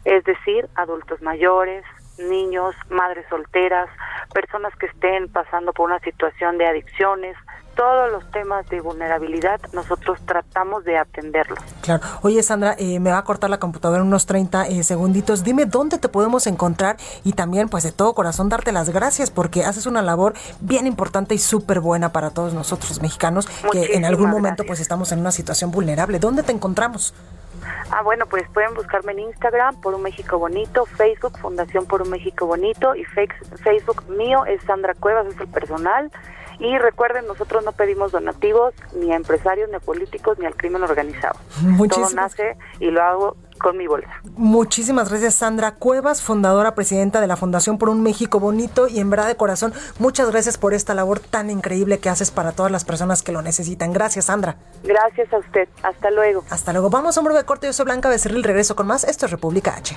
[0.05, 1.85] es decir, adultos mayores,
[2.19, 3.89] niños, madres solteras,
[4.33, 7.37] personas que estén pasando por una situación de adicciones,
[7.79, 11.61] todos los temas de vulnerabilidad nosotros tratamos de atenderlos.
[11.81, 12.03] Claro.
[12.23, 15.45] Oye, Sandra, eh, me va a cortar la computadora unos 30 eh, segunditos.
[15.45, 19.65] Dime dónde te podemos encontrar y también, pues, de todo corazón, darte las gracias porque
[19.65, 24.29] haces una labor bien importante y súper buena para todos nosotros mexicanos que en algún
[24.29, 26.19] momento, pues, estamos en una situación vulnerable.
[26.19, 27.15] ¿Dónde te encontramos?
[27.93, 32.11] Ah, bueno, pues pueden buscarme en Instagram por un México Bonito, Facebook Fundación por un
[32.11, 36.11] México Bonito y Facebook mío es Sandra Cuevas, es el personal.
[36.59, 40.83] Y recuerden, nosotros no pedimos donativos ni a empresarios, ni a políticos, ni al crimen
[40.83, 41.39] organizado.
[41.89, 44.11] Todo nace y lo hago con mi bolsa.
[44.37, 49.11] Muchísimas gracias, Sandra Cuevas, fundadora, presidenta de la Fundación por un México Bonito y en
[49.11, 52.85] verdad de corazón, muchas gracias por esta labor tan increíble que haces para todas las
[52.85, 53.93] personas que lo necesitan.
[53.93, 54.57] Gracias, Sandra.
[54.85, 55.69] Gracias a usted.
[55.83, 56.45] Hasta luego.
[56.51, 56.91] Hasta luego.
[56.91, 57.67] Vamos a un breve corte.
[57.67, 58.45] Yo soy Blanca Becerril.
[58.45, 59.05] Regreso con más.
[59.05, 59.97] Esto es República H.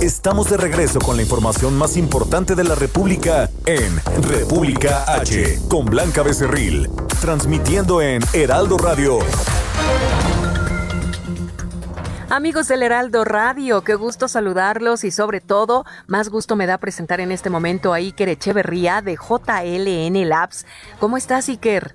[0.00, 5.86] Estamos de regreso con la información más importante de la República en República H, con
[5.86, 9.18] Blanca Becerril, transmitiendo en Heraldo Radio.
[12.28, 17.20] Amigos del Heraldo Radio, qué gusto saludarlos y sobre todo, más gusto me da presentar
[17.20, 20.66] en este momento a Iker Echeverría de JLN Labs.
[20.98, 21.94] ¿Cómo estás, Iker?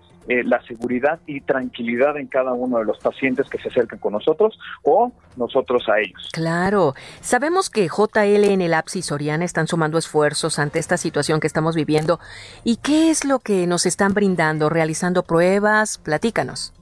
[0.27, 4.13] eh, la seguridad y tranquilidad en cada uno de los pacientes que se acercan con
[4.13, 6.29] nosotros o nosotros a ellos.
[6.31, 11.47] Claro, sabemos que JL en el APSI Soriana están sumando esfuerzos ante esta situación que
[11.47, 12.19] estamos viviendo.
[12.63, 14.69] ¿Y qué es lo que nos están brindando?
[14.69, 15.97] ¿Realizando pruebas?
[15.97, 16.73] Platícanos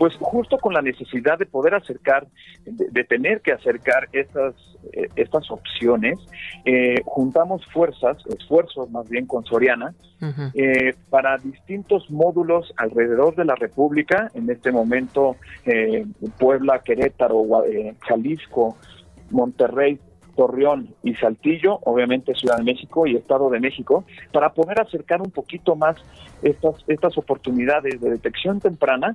[0.00, 2.26] pues justo con la necesidad de poder acercar,
[2.64, 4.54] de, tener que acercar estas,
[4.94, 6.18] eh, estas opciones,
[6.64, 9.92] eh, juntamos fuerzas, esfuerzos más bien con Soriana,
[10.54, 15.36] eh, para distintos módulos alrededor de la República, en este momento
[16.38, 17.44] Puebla, Querétaro,
[18.00, 18.78] Jalisco,
[19.30, 19.98] Monterrey,
[20.34, 25.30] Torreón y Saltillo, obviamente Ciudad de México y Estado de México, para poder acercar un
[25.30, 25.96] poquito más
[26.40, 29.14] estas, estas oportunidades de detección temprana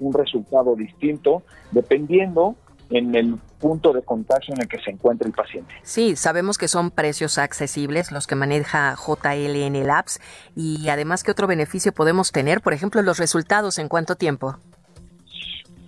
[0.00, 2.56] un resultado distinto dependiendo
[2.90, 5.74] en el punto de contagio en el que se encuentra el paciente.
[5.82, 10.20] Sí, sabemos que son precios accesibles los que maneja JLN Labs
[10.54, 14.56] y además qué otro beneficio podemos tener, por ejemplo, los resultados en cuánto tiempo.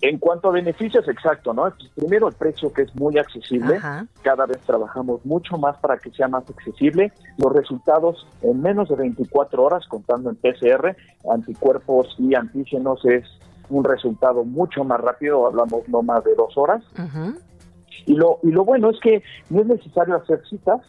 [0.02, 1.72] En cuanto a beneficios, exacto, ¿no?
[1.94, 3.80] Primero el precio que es muy accesible,
[4.22, 7.12] cada vez trabajamos mucho más para que sea más accesible.
[7.38, 10.94] Los resultados en menos de 24 horas, contando en PCR,
[11.32, 13.24] anticuerpos y antígenos es
[13.68, 16.82] un resultado mucho más rápido, hablamos no más de dos horas.
[18.04, 20.80] Y lo, y lo bueno es que no es necesario hacer citas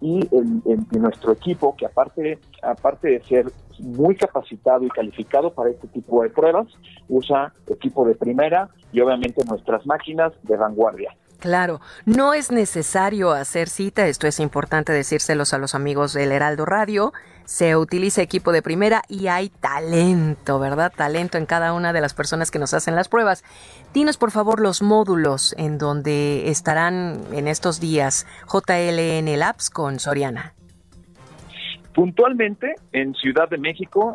[0.00, 3.46] y en, nuestro equipo, que aparte, aparte de ser
[3.78, 6.66] muy capacitado y calificado para este tipo de pruebas,
[7.08, 11.14] usa equipo de primera y obviamente nuestras máquinas de vanguardia.
[11.40, 16.66] Claro, no es necesario hacer cita, esto es importante decírselos a los amigos del Heraldo
[16.66, 17.14] Radio.
[17.46, 20.92] Se utiliza equipo de primera y hay talento, ¿verdad?
[20.94, 23.42] Talento en cada una de las personas que nos hacen las pruebas.
[23.94, 30.52] Dinos por favor los módulos en donde estarán en estos días JLN Labs con Soriana.
[31.94, 34.14] Puntualmente en Ciudad de México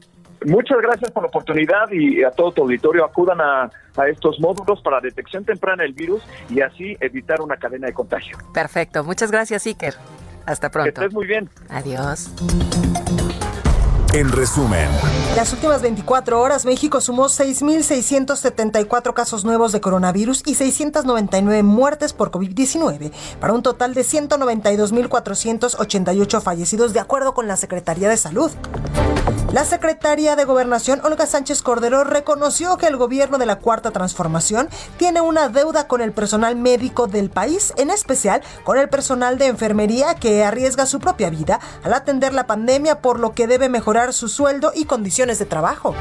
[0.45, 3.69] Muchas gracias por la oportunidad y a todo tu auditorio acudan a,
[4.07, 8.37] estos módulos para detección temprana del virus y así evitar una cadena de contagio.
[8.53, 9.95] Perfecto, muchas gracias Iker.
[10.45, 10.85] Hasta pronto.
[10.85, 11.49] Que estés muy bien.
[11.69, 12.31] Adiós.
[14.13, 14.89] En resumen,
[15.37, 22.29] las últimas 24 horas México sumó 6.674 casos nuevos de coronavirus y 699 muertes por
[22.29, 28.51] COVID-19, para un total de 192.488 fallecidos de acuerdo con la Secretaría de Salud.
[29.53, 34.69] La secretaria de Gobernación, Olga Sánchez Cordero, reconoció que el gobierno de la Cuarta Transformación
[34.95, 39.47] tiene una deuda con el personal médico del país, en especial con el personal de
[39.47, 44.13] enfermería que arriesga su propia vida al atender la pandemia, por lo que debe mejorar
[44.13, 45.95] su sueldo y condiciones de trabajo.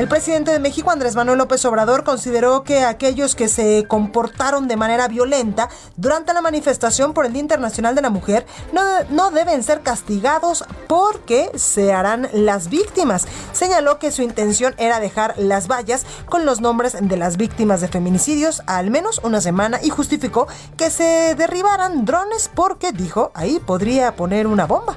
[0.00, 4.78] El presidente de México, Andrés Manuel López Obrador, consideró que aquellos que se comportaron de
[4.78, 9.62] manera violenta durante la manifestación por el Día Internacional de la Mujer no, no deben
[9.62, 13.28] ser castigados porque se harán las víctimas.
[13.52, 17.88] Señaló que su intención era dejar las vallas con los nombres de las víctimas de
[17.88, 24.16] feminicidios al menos una semana y justificó que se derribaran drones porque, dijo, ahí podría
[24.16, 24.96] poner una bomba.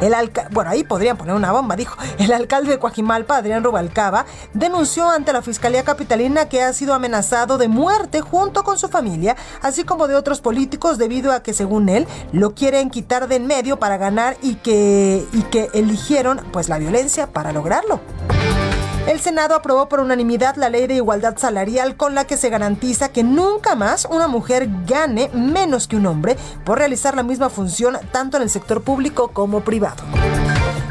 [0.00, 0.14] El
[0.50, 1.96] bueno, ahí podrían poner una bomba, dijo.
[2.18, 7.58] El alcalde de Coajimalpa, Adrián Rubalcaba, denunció ante la Fiscalía Capitalina que ha sido amenazado
[7.58, 11.88] de muerte junto con su familia, así como de otros políticos debido a que según
[11.88, 16.68] él lo quieren quitar de en medio para ganar y que, y que eligieron pues
[16.68, 18.00] la violencia para lograrlo.
[19.06, 23.10] El Senado aprobó por unanimidad la ley de igualdad salarial con la que se garantiza
[23.10, 27.98] que nunca más una mujer gane menos que un hombre por realizar la misma función
[28.12, 30.02] tanto en el sector público como privado.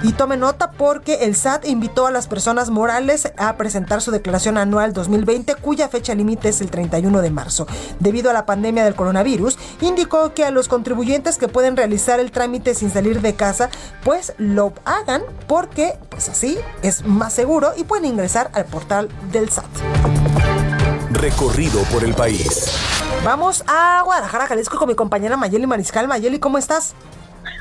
[0.04, 4.58] Y tome nota porque el SAT invitó a las personas morales a presentar su declaración
[4.58, 7.68] anual 2020 cuya fecha límite es el 31 de marzo.
[8.00, 12.32] Debido a la pandemia del coronavirus, indicó que a los contribuyentes que pueden realizar el
[12.32, 13.70] trámite sin salir de casa,
[14.04, 19.50] pues lo hagan porque pues así es más seguro y pueden ingresar al portal del
[19.50, 19.66] SAT.
[21.12, 22.72] Recorrido por el país.
[23.24, 26.10] Vamos a Guadalajara, Jalisco con mi compañera Mayeli Mariscal.
[26.10, 26.94] Mayeli, ¿cómo estás?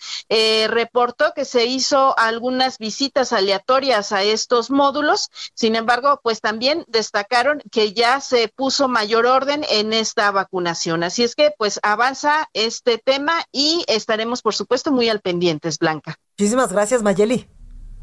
[0.68, 7.62] reportó que se hizo algunas visitas aleatorias a estos módulos, sin embargo, pues también destacaron
[7.72, 11.01] que ya se puso mayor orden en esta vacunación.
[11.04, 16.16] Así es que pues avanza este tema y estaremos por supuesto muy al pendientes, Blanca.
[16.38, 17.47] Muchísimas gracias, Mayeli.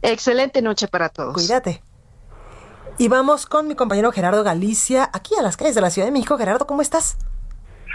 [0.03, 1.35] Excelente noche para todos.
[1.35, 1.83] Cuídate.
[2.99, 6.13] Y vamos con mi compañero Gerardo Galicia, aquí a las calles de la Ciudad de
[6.13, 6.37] México.
[6.37, 7.17] Gerardo, ¿cómo estás?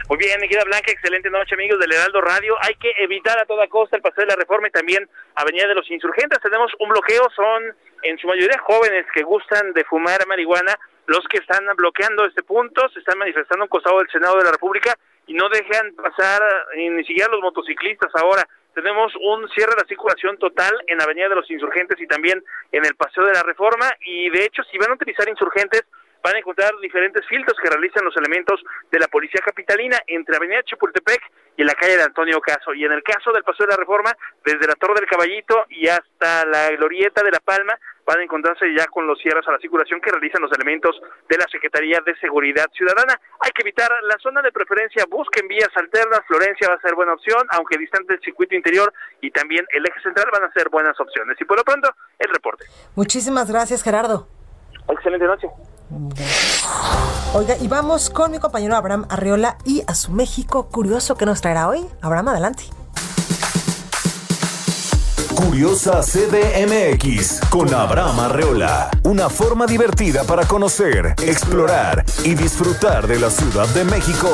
[0.10, 2.56] Muy bien, mi querida Blanca, excelente noche, amigos del Heraldo Radio.
[2.62, 5.76] Hay que evitar a toda costa el paseo de la reforma y también Avenida de
[5.76, 6.40] los Insurgentes.
[6.42, 7.64] Tenemos un bloqueo, son
[8.04, 10.78] en su mayoría jóvenes que gustan de fumar marihuana
[11.08, 14.52] los que están bloqueando este punto, se están manifestando en costado del Senado de la
[14.52, 14.98] República
[15.28, 16.42] y no dejan pasar
[16.76, 18.48] ni siquiera los motociclistas ahora.
[18.74, 22.86] Tenemos un cierre de la circulación total en Avenida de los Insurgentes y también en
[22.86, 25.84] el Paseo de la Reforma y de hecho si van a utilizar insurgentes
[26.24, 30.64] van a encontrar diferentes filtros que realizan los elementos de la Policía Capitalina entre Avenida
[30.64, 31.22] Chapultepec
[31.58, 32.74] y la calle de Antonio Caso.
[32.74, 35.88] Y en el caso del Paseo de la Reforma, desde la Torre del Caballito y
[35.88, 39.60] hasta la Glorieta de La Palma, van a encontrarse ya con los cierres a la
[39.60, 41.00] circulación que realizan los elementos
[41.30, 43.20] de la Secretaría de Seguridad Ciudadana.
[43.40, 47.14] Hay que evitar la zona de preferencia, busquen vías alternas, Florencia va a ser buena
[47.14, 51.00] opción, aunque distante del circuito interior y también el eje central van a ser buenas
[51.00, 51.40] opciones.
[51.40, 51.90] Y por lo pronto,
[52.20, 52.66] el reporte.
[52.96, 54.28] Muchísimas gracias, Gerardo.
[54.90, 55.48] Excelente noche.
[57.36, 61.42] Oiga, y vamos con mi compañero Abraham Arreola y a su México curioso que nos
[61.42, 61.84] traerá hoy.
[62.00, 62.66] Abraham, adelante.
[65.34, 68.92] Curiosa CDMX con Abraham Arreola.
[69.02, 74.30] Una forma divertida para conocer, explorar y disfrutar de la Ciudad de México.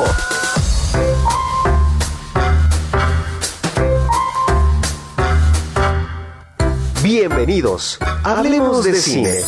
[7.02, 7.98] Bienvenidos.
[8.24, 9.40] Hablemos de cine.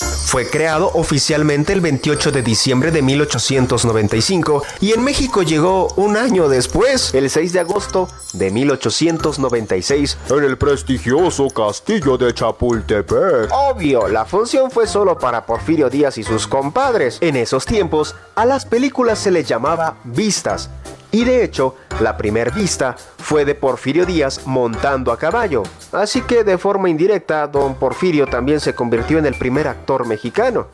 [0.00, 6.48] Fue creado oficialmente el 28 de diciembre de 1895 y en México llegó un año
[6.48, 13.50] después, el 6 de agosto de 1896, en el prestigioso castillo de Chapultepec.
[13.50, 17.18] Obvio, la función fue solo para Porfirio Díaz y sus compadres.
[17.20, 20.70] En esos tiempos, a las películas se les llamaba vistas
[21.10, 25.62] y de hecho, la primer vista fue de Porfirio Díaz montando a caballo.
[25.92, 30.68] Así que de forma indirecta, don Porfirio también se convirtió en el primer actor mexicano.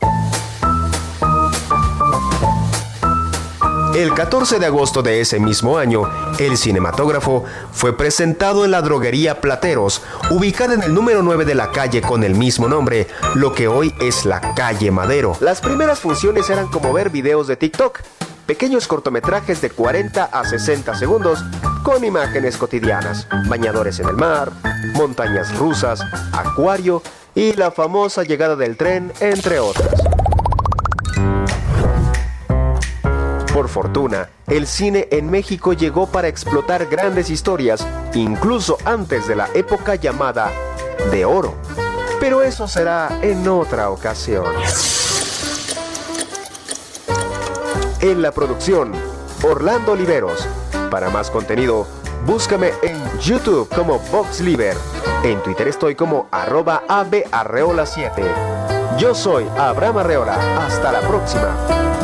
[3.95, 6.03] El 14 de agosto de ese mismo año,
[6.37, 11.71] el cinematógrafo fue presentado en la droguería Plateros, ubicada en el número 9 de la
[11.71, 15.37] calle con el mismo nombre, lo que hoy es la calle Madero.
[15.39, 18.01] Las primeras funciones eran como ver videos de TikTok,
[18.45, 21.43] pequeños cortometrajes de 40 a 60 segundos
[21.83, 24.51] con imágenes cotidianas, bañadores en el mar,
[24.93, 27.01] montañas rusas, acuario
[27.33, 29.89] y la famosa llegada del tren, entre otras.
[33.53, 39.47] Por fortuna, el cine en México llegó para explotar grandes historias, incluso antes de la
[39.53, 40.51] época llamada
[41.11, 41.55] de oro.
[42.19, 44.45] Pero eso será en otra ocasión.
[48.01, 48.91] En la producción,
[49.43, 50.45] Orlando Oliveros.
[50.91, 51.87] Para más contenido,
[52.25, 54.75] búscame en YouTube como VoxLiber.
[55.23, 58.97] En Twitter estoy como arroba abarreola7.
[58.97, 60.65] Yo soy Abraham Arreola.
[60.65, 61.94] Hasta la próxima.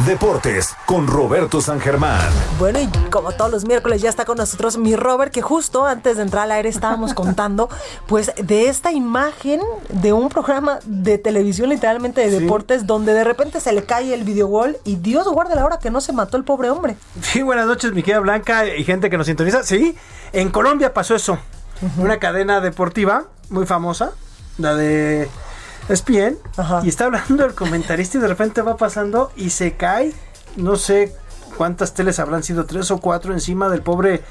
[0.00, 2.20] Deportes con Roberto San Germán.
[2.58, 6.16] Bueno, y como todos los miércoles ya está con nosotros mi Robert, que justo antes
[6.16, 7.68] de entrar al aire estábamos contando,
[8.06, 13.60] pues, de esta imagen de un programa de televisión, literalmente de deportes, donde de repente
[13.60, 16.44] se le cae el videogol y Dios guarde la hora que no se mató el
[16.44, 16.96] pobre hombre.
[17.22, 19.62] Sí, buenas noches, mi querida Blanca y gente que nos sintoniza.
[19.62, 19.96] Sí,
[20.32, 21.38] en Colombia pasó eso.
[21.96, 24.12] Una cadena deportiva muy famosa,
[24.58, 25.28] la de
[25.88, 26.38] es bien.
[26.82, 30.12] Y está hablando el comentarista y de repente va pasando y se cae.
[30.56, 31.14] No sé
[31.56, 34.22] cuántas teles habrán sido, tres o cuatro encima del pobre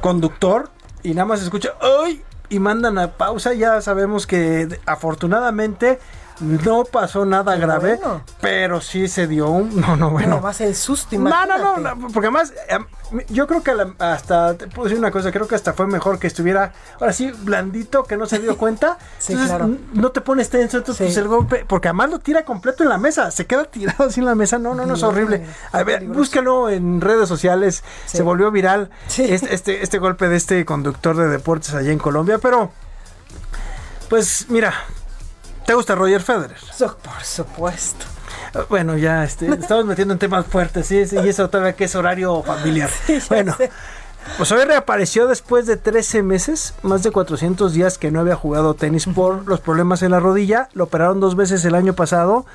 [0.00, 0.70] conductor.
[1.02, 2.22] Y nada más escucha, ¡ay!
[2.48, 3.54] Y mandan a pausa.
[3.54, 5.98] Ya sabemos que afortunadamente
[6.40, 7.98] no pasó nada grave,
[8.40, 9.78] pero sí se dio un.
[9.88, 10.44] No, no, bueno.
[10.44, 12.84] a ser susto, no, no, no, porque además, em,
[13.28, 14.54] yo creo que hasta.
[14.54, 16.72] Te puedo decir una cosa, creo que hasta fue mejor que estuviera.
[17.00, 18.98] Ahora sí, blandito, que no se dio cuenta.
[19.18, 19.70] sí, claro.
[19.94, 21.64] No te pones tenso, entonces pues, el golpe.
[21.66, 23.30] Porque además lo tira completo en la mesa.
[23.30, 24.58] Se queda tirado así en la mesa.
[24.58, 25.46] No, no, no, es horrible.
[25.72, 27.82] A ver, búscalo en redes sociales.
[28.06, 32.38] Se volvió viral este, este, este golpe de este conductor de deportes allá en Colombia,
[32.38, 32.70] pero.
[34.08, 34.72] Pues mira,
[35.68, 36.56] ¿Te gusta Roger Federer?
[36.78, 38.06] por supuesto.
[38.70, 41.04] Bueno, ya este, estamos metiendo en temas fuertes, ¿sí?
[41.12, 42.88] y eso todavía que es horario familiar.
[43.28, 43.54] bueno,
[44.38, 48.72] pues hoy reapareció después de 13 meses, más de 400 días que no había jugado
[48.72, 50.70] tenis por los problemas en la rodilla.
[50.72, 52.46] Lo operaron dos veces el año pasado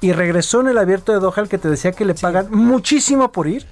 [0.00, 3.32] y regresó en el abierto de Doha, el que te decía que le pagan muchísimo
[3.32, 3.66] por ir.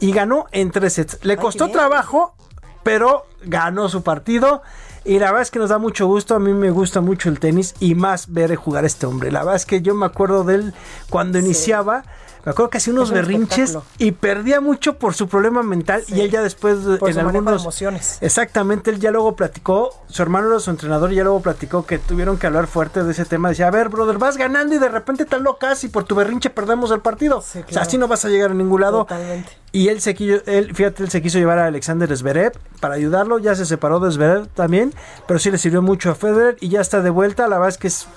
[0.00, 1.24] Y ganó en tres sets.
[1.24, 2.34] Le costó trabajo,
[2.82, 4.62] pero ganó su partido.
[5.04, 6.34] Y la verdad es que nos da mucho gusto.
[6.34, 9.30] A mí me gusta mucho el tenis y más ver jugar a este hombre.
[9.30, 10.74] La verdad es que yo me acuerdo de él
[11.10, 12.04] cuando iniciaba
[12.48, 16.30] me acuerdo que hacía unos berrinches y perdía mucho por su problema mental y él
[16.30, 18.16] ya después por en su algunos emociones.
[18.22, 21.98] Exactamente, él ya luego platicó, su hermano era su entrenador y ya luego platicó que
[21.98, 23.50] tuvieron que hablar fuerte de ese tema.
[23.50, 26.48] Decía, a ver, brother, vas ganando y de repente te locas y por tu berrinche
[26.48, 27.38] perdemos el partido.
[27.38, 29.00] O sea, así no vas a llegar a ningún lado.
[29.00, 29.50] Totalmente.
[29.78, 32.50] Y él se quiso, él, fíjate, él se quiso llevar a Alexander Zverev
[32.80, 34.92] para ayudarlo, ya se separó de Zverev también,
[35.28, 37.78] pero sí le sirvió mucho a Federer y ya está de vuelta, la verdad es
[37.78, 38.08] que es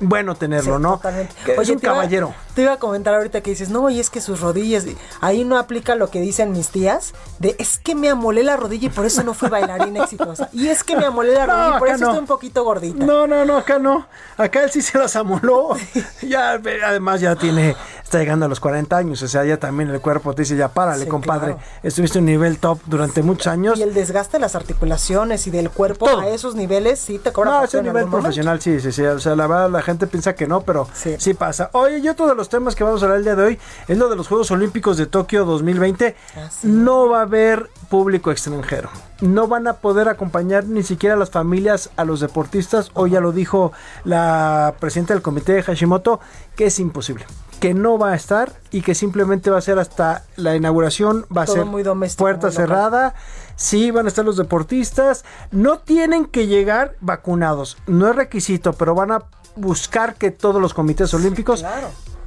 [0.00, 0.96] bueno tenerlo, Sí, ¿no?
[0.96, 1.34] totalmente.
[1.44, 2.34] Que es Oye, un te iba- caballero.
[2.54, 4.86] Te iba a comentar ahorita que dices, no, y es que sus rodillas,
[5.20, 8.86] ahí no aplica lo que dicen mis tías, de es que me amolé la rodilla
[8.86, 10.48] y por eso no fui bailarina exitosa.
[10.54, 12.06] Y es que me amolé la No, rodilla y por eso no.
[12.06, 13.04] estoy un poquito gordita.
[13.04, 14.06] No, no, no, acá no.
[14.38, 15.76] Acá él sí se las amoló.
[16.22, 19.22] ya, además ya tiene, está llegando a los 40 años.
[19.22, 21.54] O sea, ya también el cuerpo te dice, ya párale, Sí, compadre.
[21.54, 21.60] claro.
[21.82, 23.78] Estuviste un nivel top durante muchos años.
[23.78, 27.50] Y el desgaste de las articulaciones y del cuerpo a esos niveles sí te cobra
[27.50, 28.18] No, ese nivel momento.
[28.18, 29.02] profesional, sí, sí, sí.
[29.04, 31.32] O sea, la verdad, la gente piensa que no, pero sí.
[31.34, 31.70] pasa.
[31.72, 33.58] Oye, y otro de los temas que vamos a hablar el día de hoy
[33.88, 36.14] es lo de los Juegos Olímpicos de Tokio 2020.
[36.36, 38.90] Ah, No va a haber público extranjero.
[39.20, 42.90] No van a poder acompañar ni siquiera las familias a los deportistas.
[42.92, 43.72] Hoy ya lo dijo
[44.04, 46.20] la presidenta del comité de Hashimoto,
[46.54, 47.24] que es imposible.
[47.60, 51.42] Que no va a estar y que simplemente va a ser hasta la inauguración, va
[51.42, 53.14] a Todo ser muy doméstico, puerta muy cerrada.
[53.56, 55.24] Sí, van a estar los deportistas.
[55.52, 57.78] No tienen que llegar vacunados.
[57.86, 59.20] No es requisito, pero van a
[59.56, 61.64] buscar que todos los comités olímpicos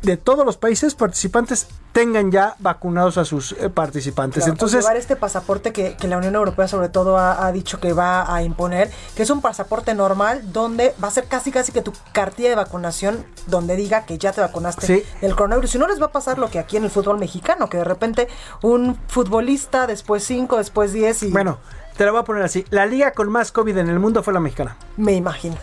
[0.02, 4.44] de todos los países participantes tengan ya vacunados a sus eh, participantes.
[4.44, 7.82] Claro, Entonces, llevar este pasaporte que, que la Unión Europea sobre todo ha, ha dicho
[7.82, 11.74] que va a imponer, que es un pasaporte normal donde va a ser casi casi
[11.74, 15.04] que tu cartilla de vacunación donde diga que ya te vacunaste Sí.
[15.20, 15.72] del coronavirus.
[15.72, 17.84] Si no les va a pasar lo que aquí en el fútbol mexicano, que de
[17.84, 18.30] repente
[18.62, 21.58] un futbolista después 5, después 10 y bueno,
[21.98, 22.64] te lo voy a poner así.
[22.70, 24.78] La liga con más COVID en el mundo fue la mexicana.
[24.96, 25.58] me imagino.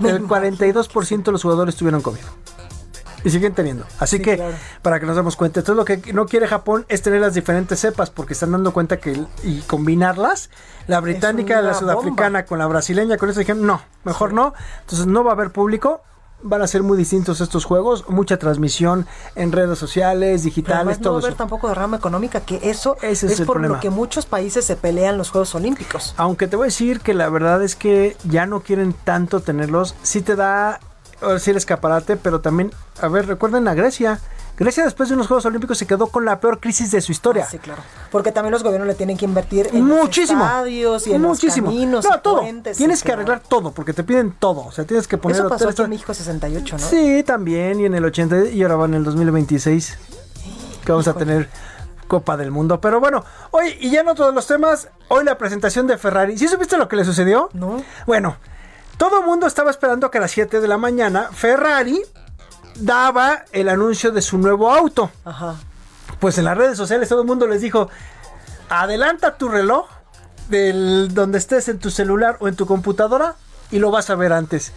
[0.00, 2.20] El 42% de los jugadores tuvieron COVID.
[3.24, 3.86] Y siguen teniendo.
[3.98, 4.54] Así Sí, que, claro.
[4.82, 7.80] para que nos demos cuenta, entonces lo que no quiere Japón es tener las diferentes
[7.80, 10.50] cepas, porque están dando cuenta que y combinarlas,
[10.88, 14.52] la británica, la sudafricana con la brasileña, con eso dijeron, no, mejor no.
[14.82, 16.02] Entonces no va a haber público.
[16.46, 21.02] Van a ser muy distintos estos juegos, mucha transmisión en redes sociales, digitales, además no
[21.02, 21.38] todo va a haber eso.
[21.38, 23.76] tampoco derrama económica, que eso Ese es es, por problema.
[23.76, 26.14] lo que muchos países se pelean los Juegos Olímpicos.
[26.18, 29.94] Aunque te voy a decir que la verdad es que ya no quieren tanto tenerlos.
[30.02, 30.80] Sí te da,
[31.22, 32.70] ahora sí el escaparate, pero también,
[33.00, 34.20] a ver, recuerden a Grecia.
[34.56, 37.44] Grecia después de unos Juegos Olímpicos se quedó con la peor crisis de su historia.
[37.46, 37.82] Sí, claro.
[38.12, 40.40] Porque también los gobiernos le tienen que invertir en Muchísimo.
[40.40, 41.66] los estadios y en Muchísimo.
[41.66, 42.40] los caminos no, y todo.
[42.40, 42.76] puentes.
[42.76, 43.22] Tienes que claro.
[43.22, 44.64] arreglar todo, porque te piden todo.
[44.66, 46.86] O sea, tienes que poner Eso pasó en México 68, ¿no?
[46.86, 47.80] Sí, también.
[47.80, 49.98] Y en el 80 y ahora va en el 2026.
[50.84, 51.48] Que vamos a tener
[52.06, 52.80] Copa del Mundo.
[52.80, 56.38] Pero bueno, hoy, y ya en otro de los temas, hoy la presentación de Ferrari.
[56.38, 57.48] ¿Sí supiste lo que le sucedió?
[57.54, 57.82] No.
[58.06, 58.36] Bueno,
[58.98, 62.00] todo el mundo estaba esperando que a las 7 de la mañana Ferrari
[62.76, 65.10] daba el anuncio de su nuevo auto.
[65.24, 65.56] Ajá.
[66.20, 67.88] Pues en las redes sociales todo el mundo les dijo,
[68.68, 69.86] adelanta tu reloj
[70.48, 73.34] del donde estés en tu celular o en tu computadora
[73.70, 74.72] y lo vas a ver antes.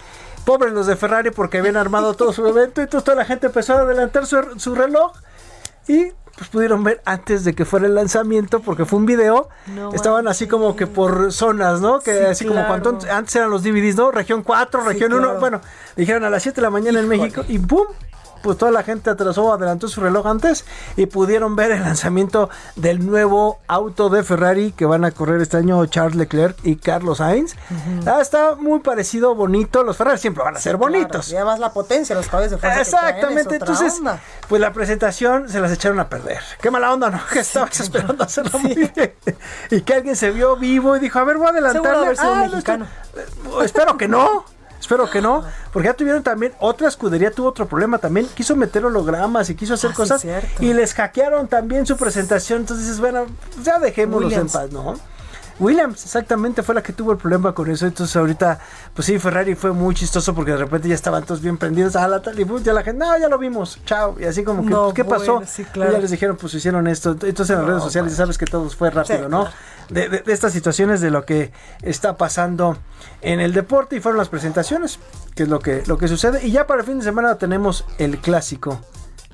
[0.45, 3.47] Pobres los de Ferrari porque habían armado todo su evento y entonces toda la gente
[3.47, 5.13] empezó a adelantar su, su reloj
[5.87, 9.49] y pues pudieron ver antes de que fuera el lanzamiento porque fue un video.
[9.73, 11.99] No Estaban así como que por zonas, ¿no?
[11.99, 14.11] Que Sí, así como cuando antes eran los DVDs, ¿no?
[14.11, 15.21] Región 4, Sí, región 1.
[15.23, 15.39] claro.
[15.39, 15.61] Bueno,
[15.95, 17.87] dijeron a las 7 de la mañana en México y ¡pum!
[18.41, 20.65] Pues toda la gente atrasó, adelantó su reloj antes
[20.95, 25.57] y pudieron ver el lanzamiento del nuevo auto de Ferrari que van a correr este
[25.57, 27.55] año Charles Leclerc y Carlos Sainz.
[28.05, 29.83] Ah, está muy parecido, bonito.
[29.83, 31.31] Los Ferrari siempre van a ser bonitos.
[31.31, 32.79] Y además la potencia, los caballos de fuerza.
[32.83, 34.19] que traen es Exactamente, entonces, onda.
[34.47, 36.39] pues la presentación se las echaron a perder.
[36.61, 37.19] Qué mala onda, ¿no?
[37.31, 39.13] Que estabas esperando hacerlo muy bien.
[39.71, 42.15] Y que alguien se vio vivo y dijo, a ver, voy a adelantarle.
[42.19, 42.87] Ah, no, mexicano.
[43.15, 44.45] esto- espero que no.
[44.87, 48.85] Espero que no, porque ya tuvieron también, otra escudería tuvo otro problema también, quiso meter
[48.85, 50.25] hologramas y quiso hacer Ah, cosas
[50.61, 53.25] y les hackearon también su presentación, entonces dices, bueno,
[53.61, 54.55] ya dejémoslos Williams.
[54.55, 54.93] en paz, ¿no?
[55.59, 57.87] Williams, exactamente, fue la que tuvo el problema con eso.
[57.87, 58.59] Entonces, ahorita,
[58.93, 62.07] pues sí, Ferrari fue muy chistoso porque de repente ya estaban todos bien prendidos a
[62.07, 64.15] la tal y ya la gente, no, ya lo vimos, chao.
[64.19, 65.33] Y así como que, No, pues, ¿qué pasó?
[65.35, 65.91] bueno, sí, claro.
[65.91, 67.11] Y ya les dijeron, pues hicieron esto.
[67.11, 69.41] Entonces, en las redes sociales, ya sabes que todo fue rápido, Sí, ¿no?
[69.45, 69.55] claro.
[69.89, 71.51] De, de- de estas situaciones, de lo que
[71.81, 72.77] está pasando
[73.21, 74.99] en el deporte y fueron las presentaciones,
[75.33, 76.45] que es lo que, lo que sucede.
[76.45, 78.81] Y ya para el fin de semana tenemos el clásico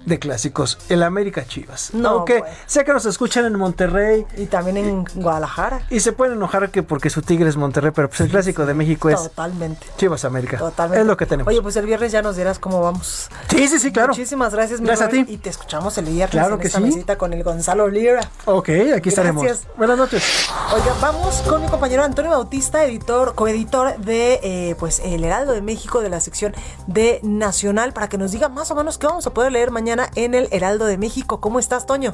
[0.06, 1.94] de clásicos, el América Chivas.
[1.94, 2.52] No, Aunque pues.
[2.66, 4.26] sé que nos escuchan en Monterrey.
[4.38, 5.86] Y también en Guadalajara.
[5.90, 8.74] Y se pueden enojar que porque su tigre es Monterrey, pero pues el clásico de
[8.74, 9.86] México es Totalmente.
[9.98, 10.58] Chivas América.
[10.58, 11.02] Totalmente.
[11.02, 11.52] Es lo que tenemos.
[11.52, 13.30] Oye, pues el viernes ya nos dirás cómo vamos.
[13.50, 14.10] Sí, sí, sí, claro.
[14.10, 15.26] Muchísimas gracias, mi Gracias a ti.
[15.28, 16.86] Y te escuchamos el viernes Claro en que esta sí.
[16.86, 18.22] mesita con el Gonzalo Lira.
[18.46, 19.44] ok, aquí estaremos.
[19.44, 19.68] Gracias.
[19.78, 20.50] Buenas noches.
[20.74, 25.62] Oiga, vamos con mi compañero Antonio Bautista, editor, coeditor de eh, pues El Heraldo de
[25.62, 26.54] México de la sección
[26.88, 29.93] de Nacional, para que nos diga más o menos qué vamos a poder leer mañana
[30.16, 31.40] en el Heraldo de México.
[31.40, 32.14] ¿Cómo estás, Toño?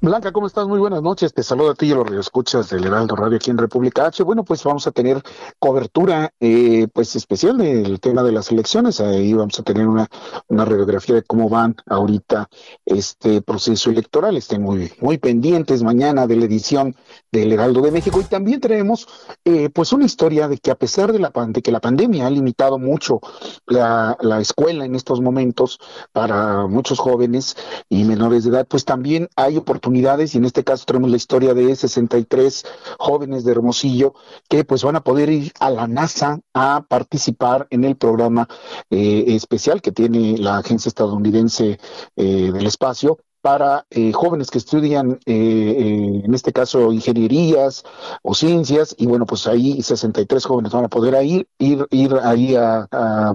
[0.00, 0.66] Blanca, ¿cómo estás?
[0.66, 1.34] Muy buenas noches.
[1.34, 4.22] Te saludo a ti y a los radioescuchas del Heraldo Radio aquí en República H.
[4.22, 5.22] Bueno, pues vamos a tener
[5.58, 9.00] cobertura eh, pues especial del tema de las elecciones.
[9.00, 10.08] Ahí vamos a tener una,
[10.46, 12.48] una radiografía de cómo van ahorita
[12.86, 14.38] este proceso electoral.
[14.38, 16.96] Estén muy, muy pendientes mañana de la edición
[17.30, 18.20] del Heraldo de México.
[18.20, 19.06] Y también traemos
[19.44, 22.30] eh, pues una historia de que a pesar de, la, de que la pandemia ha
[22.30, 23.20] limitado mucho
[23.66, 25.78] la, la escuela en estos momentos
[26.12, 27.56] para muchos jóvenes
[27.90, 31.54] y menores de edad, pues también hay oportunidades y en este caso tenemos la historia
[31.54, 32.64] de 63
[32.98, 34.14] jóvenes de Hermosillo
[34.48, 38.48] que pues van a poder ir a la NASA a participar en el programa
[38.90, 41.78] eh, especial que tiene la agencia estadounidense
[42.16, 47.84] eh, del espacio para eh, jóvenes que estudian, eh, eh, en este caso, ingenierías
[48.22, 52.56] o ciencias, y bueno, pues ahí 63 jóvenes van a poder ir, ir, ir ahí
[52.56, 53.34] a, a-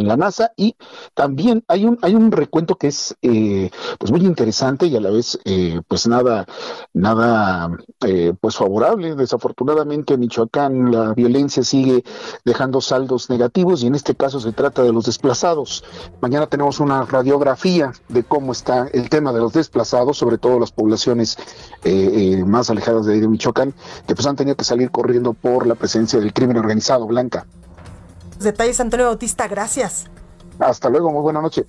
[0.00, 0.74] la NASA, y
[1.14, 5.10] también hay un, hay un recuento que es eh, pues muy interesante y a la
[5.10, 6.46] vez eh, pues nada,
[6.92, 7.70] nada
[8.06, 9.14] eh, pues favorable.
[9.14, 12.02] Desafortunadamente en Michoacán la violencia sigue
[12.44, 15.84] dejando saldos negativos y en este caso se trata de los desplazados.
[16.20, 20.72] Mañana tenemos una radiografía de cómo está el tema de los desplazados, sobre todo las
[20.72, 21.36] poblaciones
[21.84, 23.74] eh, eh, más alejadas de, ahí de Michoacán,
[24.06, 27.46] que pues han tenido que salir corriendo por la presencia del crimen organizado, Blanca.
[28.38, 30.06] Detalles, Antonio Bautista, gracias.
[30.58, 31.66] Hasta luego, muy buena noche.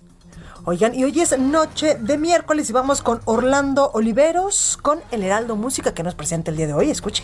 [0.65, 5.57] Oigan, y hoy es noche de miércoles y vamos con Orlando Oliveros con el Heraldo
[5.57, 6.89] Música que nos presenta el día de hoy.
[6.89, 7.23] Escuche.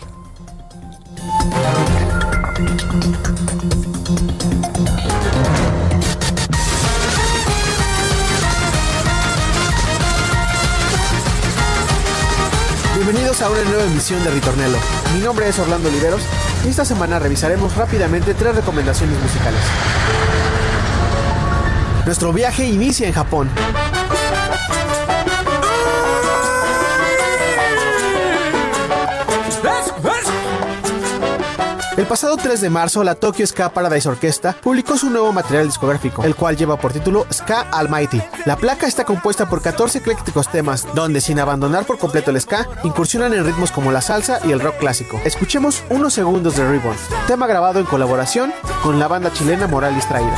[13.42, 14.78] A una nueva emisión de Ritornello.
[15.14, 16.22] Mi nombre es Orlando Oliveros
[16.66, 19.62] y esta semana revisaremos rápidamente tres recomendaciones musicales.
[22.06, 23.50] Nuestro viaje inicia en Japón.
[32.00, 36.24] El pasado 3 de marzo, la Tokyo Ska Paradise Orquesta publicó su nuevo material discográfico,
[36.24, 38.22] el cual lleva por título Ska Almighty.
[38.46, 42.70] La placa está compuesta por 14 eclécticos temas, donde sin abandonar por completo el ska,
[42.86, 45.20] incursionan en ritmos como la salsa y el rock clásico.
[45.26, 46.98] Escuchemos unos segundos de Reborn,
[47.28, 50.38] tema grabado en colaboración con la banda chilena Moral Distraída.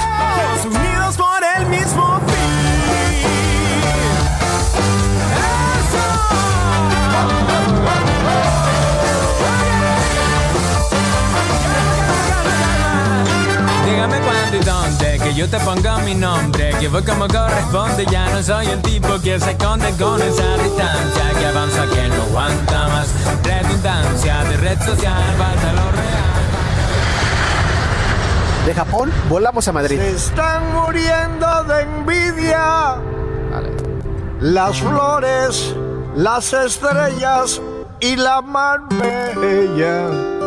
[15.02, 18.82] Dónde, que yo te ponga mi nombre, que voy como corresponde, ya no soy el
[18.82, 23.08] tipo que se esconde con esa distancia, que avanza que no aguanta más,
[23.44, 26.22] redundancia de red social, falta lo real.
[28.66, 29.98] De Japón, volamos a Madrid.
[29.98, 32.96] Se están muriendo de envidia.
[34.40, 35.76] Las flores,
[36.16, 37.62] las estrellas
[38.00, 40.41] y la mar bella.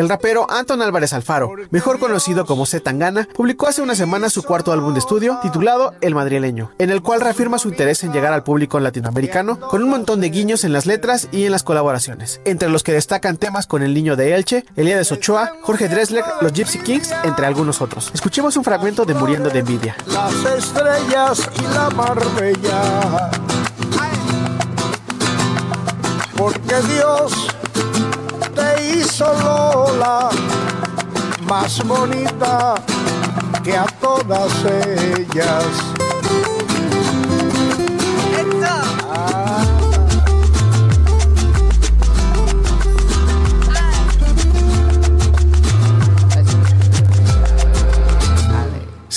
[0.00, 4.42] El rapero Anton Álvarez Alfaro, mejor conocido como Z Tangana, publicó hace una semana su
[4.42, 8.32] cuarto álbum de estudio titulado El Madrileño, en el cual reafirma su interés en llegar
[8.32, 12.40] al público latinoamericano con un montón de guiños en las letras y en las colaboraciones,
[12.46, 16.54] entre los que destacan temas con El Niño de Elche, Elías Ochoa, Jorge Dressler, los
[16.54, 18.10] Gypsy Kings, entre algunos otros.
[18.14, 19.96] Escuchemos un fragmento de Muriendo de Envidia.
[20.06, 20.32] Las
[20.64, 23.30] estrellas y la mar bella.
[26.38, 27.59] Porque Dios
[28.54, 30.30] te hizo Lola
[31.48, 32.74] más bonita
[33.62, 35.66] que a todas ellas.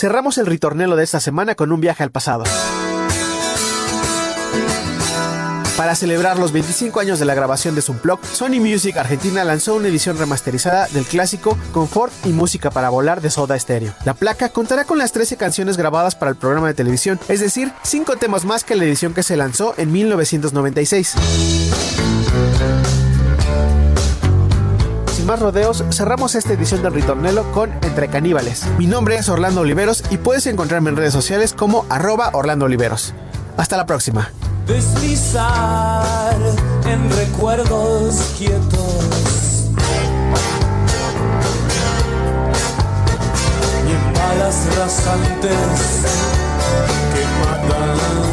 [0.03, 2.43] Cerramos el ritornelo de esta semana con un viaje al pasado.
[5.83, 9.89] Para celebrar los 25 años de la grabación de Sunplug, Sony Music Argentina lanzó una
[9.89, 13.93] edición remasterizada del clásico Confort y Música para Volar de Soda Stereo.
[14.05, 17.73] La placa contará con las 13 canciones grabadas para el programa de televisión, es decir,
[17.83, 21.15] 5 temas más que la edición que se lanzó en 1996.
[25.13, 28.63] sin más rodeos, cerramos esta edición del Ritornelo con Entre Caníbales.
[28.77, 33.13] Mi nombre es Orlando Oliveros y puedes encontrarme en redes sociales como arroba Orlando Oliveros.
[33.57, 34.29] Hasta la próxima.
[34.67, 36.35] Deslizar
[36.85, 39.69] en recuerdos quietos.
[43.87, 45.51] Y en balas rasantes
[47.13, 48.32] que matan.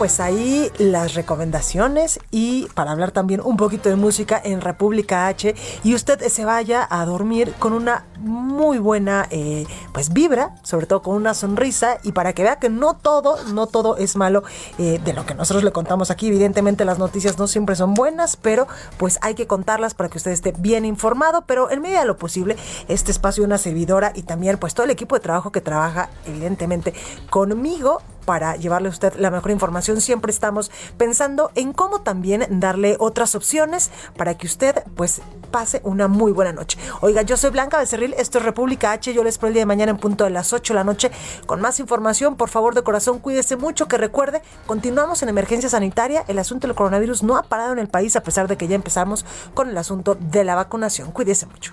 [0.00, 5.54] Pues ahí las recomendaciones y para hablar también un poquito de música en República H
[5.84, 11.02] y usted se vaya a dormir con una muy buena eh, pues vibra, sobre todo
[11.02, 14.42] con una sonrisa y para que vea que no todo, no todo es malo
[14.78, 16.28] eh, de lo que nosotros le contamos aquí.
[16.28, 20.30] Evidentemente las noticias no siempre son buenas, pero pues hay que contarlas para que usted
[20.30, 22.56] esté bien informado, pero en medida de lo posible
[22.88, 26.94] este espacio una servidora y también pues todo el equipo de trabajo que trabaja evidentemente
[27.28, 30.00] conmigo para llevarle a usted la mejor información.
[30.00, 35.20] Siempre estamos pensando en cómo también darle otras opciones para que usted pues
[35.50, 36.78] pase una muy buena noche.
[37.00, 39.66] Oiga, yo soy Blanca Becerril, esto es República H, yo les espero el día de
[39.66, 41.10] mañana en punto de las 8 de la noche
[41.46, 42.36] con más información.
[42.36, 46.24] Por favor, de corazón, cuídese mucho, que recuerde, continuamos en emergencia sanitaria.
[46.28, 48.76] El asunto del coronavirus no ha parado en el país a pesar de que ya
[48.76, 51.10] empezamos con el asunto de la vacunación.
[51.10, 51.72] Cuídese mucho.